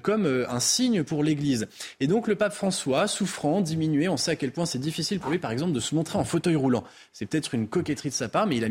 [0.02, 1.68] comme un signe pour l'Église.
[2.00, 5.32] Et donc le pape François, souffrant, diminué, on sait à quel point c'est difficile pour
[5.32, 6.84] lui, par exemple, de se montrer en fauteuil roulant.
[7.12, 8.70] C'est peut-être une coquetterie de sa part, mais il a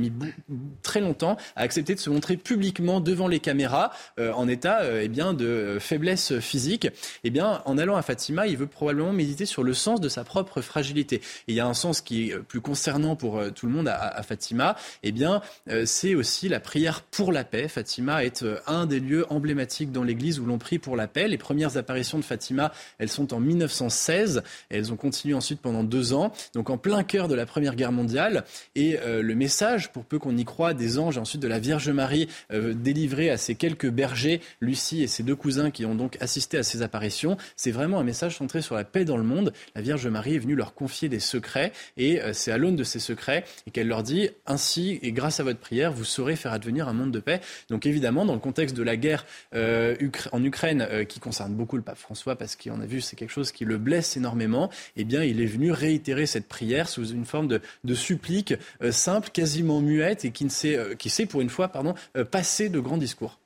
[0.82, 5.02] très longtemps à accepter de se montrer publiquement devant les caméras euh, en état euh,
[5.02, 6.88] eh bien, de euh, faiblesse physique.
[7.24, 10.24] Eh bien, en allant à Fatima, il veut probablement méditer sur le sens de sa
[10.24, 11.16] propre fragilité.
[11.16, 14.22] Et il y a un sens qui est plus concernant pour tout le monde à,
[14.22, 14.76] Fatima.
[15.02, 15.42] Eh bien,
[15.84, 17.68] c'est aussi la prière pour la paix.
[17.68, 21.28] Fatima est un des lieux emblématiques dans l'Église où l'on prie pour la paix.
[21.28, 25.84] Les premières apparitions de Fatima, elles sont en 1916 et elles ont continué ensuite pendant
[25.84, 28.44] deux ans, donc en plein cœur de la Première Guerre mondiale.
[28.74, 31.58] Et euh, le message, pour peu qu'on y croit, des anges et ensuite de la
[31.58, 35.94] Vierge Marie euh, délivré à ces quelques bergers, Lucie et ses deux cousins qui ont
[35.94, 39.22] donc assisté à ces apparitions, c'est vraiment un message centré sur la paix dans le
[39.22, 39.52] monde.
[39.74, 42.84] La Vierge Marie est venue leur confier des secrets et euh, c'est à l'aune de
[42.84, 46.52] ces secrets et qu'elle leur dit ainsi et grâce à votre prière, vous saurez faire
[46.52, 47.40] advenir un monde de paix.
[47.68, 51.98] Donc évidemment, dans le contexte de la guerre en Ukraine qui concerne beaucoup le pape
[51.98, 55.40] François parce qu'on a vu c'est quelque chose qui le blesse énormément, eh bien, il
[55.40, 60.24] est venu réitérer cette prière sous une forme de, de supplique euh, simple, quasiment muette,
[60.24, 62.96] et qui, ne sait, euh, qui sait, pour une fois, pardon, euh, passer de grands
[62.96, 63.38] discours.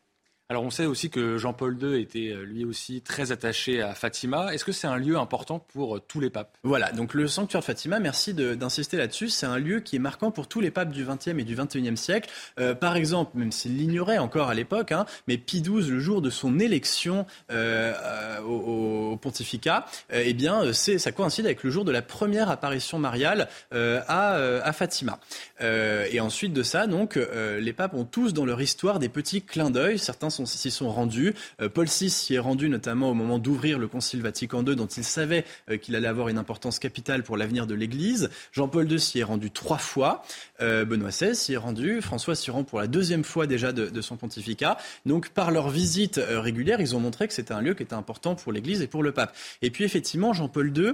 [0.49, 4.55] Alors on sait aussi que Jean-Paul II était euh, lui aussi très attaché à Fatima.
[4.55, 6.57] Est-ce que c'est un lieu important pour euh, tous les papes?
[6.63, 10.31] Voilà, donc le sanctuaire de Fatima, merci d'insister là-dessus, c'est un lieu qui est marquant
[10.31, 12.31] pour tous les papes du XXe et du XXIe siècle.
[12.61, 16.23] Euh, par exemple, même s'il l'ignorait encore à l'époque, hein, mais Pie XII, le jour
[16.23, 22.51] de son élection au, pontificat, eh bien, ça coïncide avec le jour de la première
[22.51, 25.19] apparition mariale à, à, Fatima.
[25.61, 27.19] et ensuite de ça, donc,
[27.59, 29.99] les papes ont tous dans leur histoire des petits clins d'œil.
[29.99, 31.35] Certains s'y sont rendus.
[31.61, 34.87] Euh, Paul VI s'y est rendu notamment au moment d'ouvrir le Concile Vatican II, dont
[34.87, 38.31] il savait euh, qu'il allait avoir une importance capitale pour l'avenir de l'Église.
[38.53, 40.23] Jean-Paul II s'y est rendu trois fois.
[40.61, 42.01] Euh, Benoît XVI s'y est rendu.
[42.03, 44.77] François s'y rend pour la deuxième fois déjà de, son pontificat.
[45.07, 48.35] Donc, par leur visite régulière, ils ont montré que c'était un lieu qui était important
[48.35, 49.35] pour l'Église et pour le pape.
[49.63, 50.93] Et puis, effectivement, Jean-Paul II,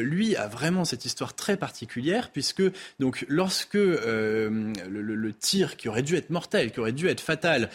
[0.00, 2.62] lui, a vraiment cette histoire très particulière, puisque
[3.00, 7.70] donc lorsque le, le, tir qui aurait dû être mortel, qui aurait dû être fatal,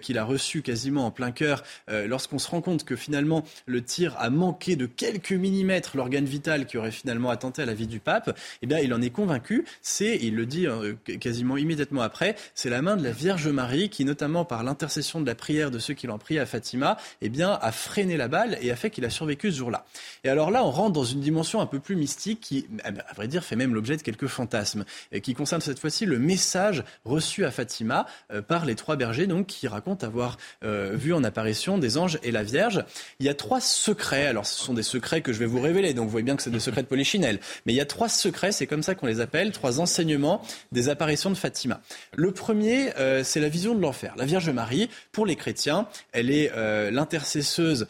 [0.00, 3.82] qu'il a reçu quasiment en plein cœur, euh, lorsqu'on se rend compte que finalement le
[3.82, 7.86] tir a manqué de quelques millimètres l'organe vital qui aurait finalement attenté à la vie
[7.86, 9.64] du pape, eh bien il en est convaincu.
[9.82, 13.88] C'est, il le dit euh, quasiment immédiatement après, c'est la main de la Vierge Marie
[13.88, 17.28] qui, notamment par l'intercession de la prière de ceux qui l'ont prié à Fatima, eh
[17.28, 19.86] bien a freiné la balle et a fait qu'il a survécu ce jour-là.
[20.24, 23.28] Et alors là, on rentre dans une dimension un peu plus mystique qui, à vrai
[23.28, 27.44] dire, fait même l'objet de quelques fantasmes, et qui concerne cette fois-ci le message reçu
[27.44, 31.78] à Fatima euh, par les trois bergers, donc qui racontent avoir euh, vu en apparition
[31.78, 32.84] des anges et la Vierge.
[33.18, 34.26] Il y a trois secrets.
[34.26, 36.42] Alors, ce sont des secrets que je vais vous révéler, donc vous voyez bien que
[36.42, 37.40] c'est des secrets de Polichinelle.
[37.66, 40.88] Mais il y a trois secrets, c'est comme ça qu'on les appelle, trois enseignements des
[40.88, 41.80] apparitions de Fatima.
[42.14, 44.14] Le premier, euh, c'est la vision de l'enfer.
[44.16, 47.86] La Vierge Marie, pour les chrétiens, elle est euh, l'intercesseuse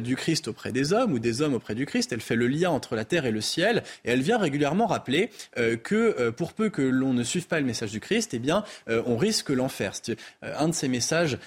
[0.00, 2.12] du Christ auprès des hommes ou des hommes auprès du Christ.
[2.12, 5.30] Elle fait le lien entre la terre et le ciel et elle vient régulièrement rappeler
[5.82, 9.16] que pour peu que l'on ne suive pas le message du Christ, eh bien, on
[9.16, 9.92] risque l'enfer.
[10.00, 11.38] C'est un de ces messages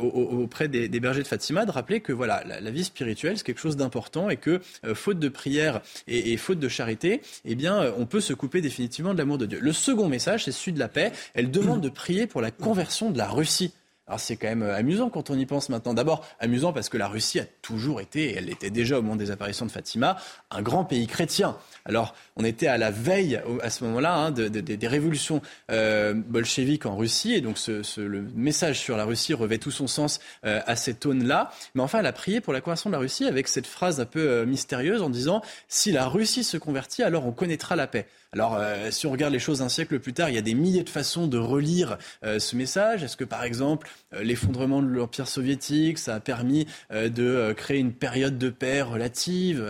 [0.00, 3.76] auprès des, bergers de Fatima de rappeler que voilà, la, vie spirituelle, c'est quelque chose
[3.76, 8.06] d'important et que, euh, faute de prière et, faute de charité, eh bien, euh, on
[8.06, 9.58] peut se couper définitivement de l'amour de Dieu.
[9.60, 11.12] Le second message, c'est celui de la paix.
[11.34, 13.72] Elle demande de prier pour la conversion de la Russie.
[14.08, 15.94] Alors c'est quand même euh, amusant quand on y pense maintenant.
[15.94, 19.16] D'abord amusant parce que la Russie a toujours été, et elle l'était déjà au moment
[19.16, 20.16] des apparitions de Fatima,
[20.50, 21.56] un grand pays chrétien.
[21.84, 26.96] Alors on était à la veille à ce moment-là hein, des révolutions euh, bolcheviques en
[26.96, 31.04] Russie, et donc le message sur la Russie revêt tout son sens euh, à cette
[31.04, 31.50] aune-là.
[31.74, 34.06] Mais enfin, elle a prié pour la conversion de la Russie avec cette phrase un
[34.06, 38.06] peu mystérieuse en disant si la Russie se convertit, alors on connaîtra la paix.
[38.32, 40.54] Alors, euh, si on regarde les choses un siècle plus tard, il y a des
[40.54, 43.02] milliers de façons de relire euh, ce message.
[43.02, 47.92] Est-ce que, par exemple, euh, l'effondrement de l'Empire soviétique, ça a permis de créer une
[47.92, 49.64] période de paix relative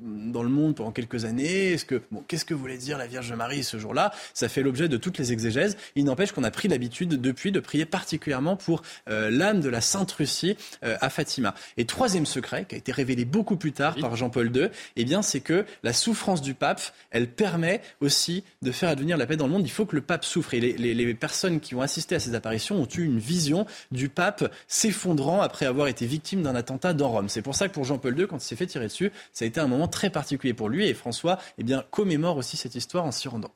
[0.00, 3.32] dans le monde pendant quelques années Est-ce que, bon, qu'est-ce que voulait dire la Vierge
[3.32, 4.12] Marie ce jour-là?
[4.34, 5.76] Ça fait l'objet de toutes les exégèses.
[5.96, 10.12] Il n'empêche qu'on a pris l'habitude depuis de prier particulièrement pour l'âme de la Sainte
[10.12, 11.54] Russie à Fatima.
[11.76, 15.22] Et troisième secret, qui a été révélé beaucoup plus tard par Jean-Paul II, eh bien,
[15.22, 19.46] c'est que la souffrance du pape, elle permet aussi de faire advenir la paix dans
[19.46, 19.66] le monde.
[19.66, 20.54] Il faut que le pape souffre.
[20.54, 24.52] Et les, personnes qui ont assisté à ces apparitions ont eu une vision du pape
[24.68, 27.28] s'effondrant après avoir été victime d'un attentat dans Rome.
[27.28, 29.48] C'est pour ça que pour Jean-Paul II, quand il s'est fait tirer dessus, ça a
[29.48, 30.88] été un moment très particulier pour lui.
[30.88, 33.52] Et François eh bien, commémore aussi cette histoire en s'y rendant.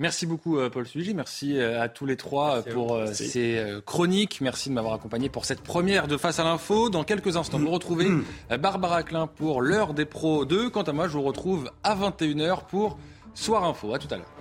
[0.00, 4.94] Merci beaucoup Paul Sugy, merci à tous les trois pour ces chroniques, merci de m'avoir
[4.94, 6.88] accompagné pour cette première de Face à l'info.
[6.88, 8.06] Dans quelques instants, vous retrouvez
[8.60, 10.70] Barbara Klein pour l'heure des pros 2.
[10.70, 12.96] Quant à moi, je vous retrouve à 21h pour
[13.34, 13.92] Soir Info.
[13.92, 14.32] À tout à l'heure.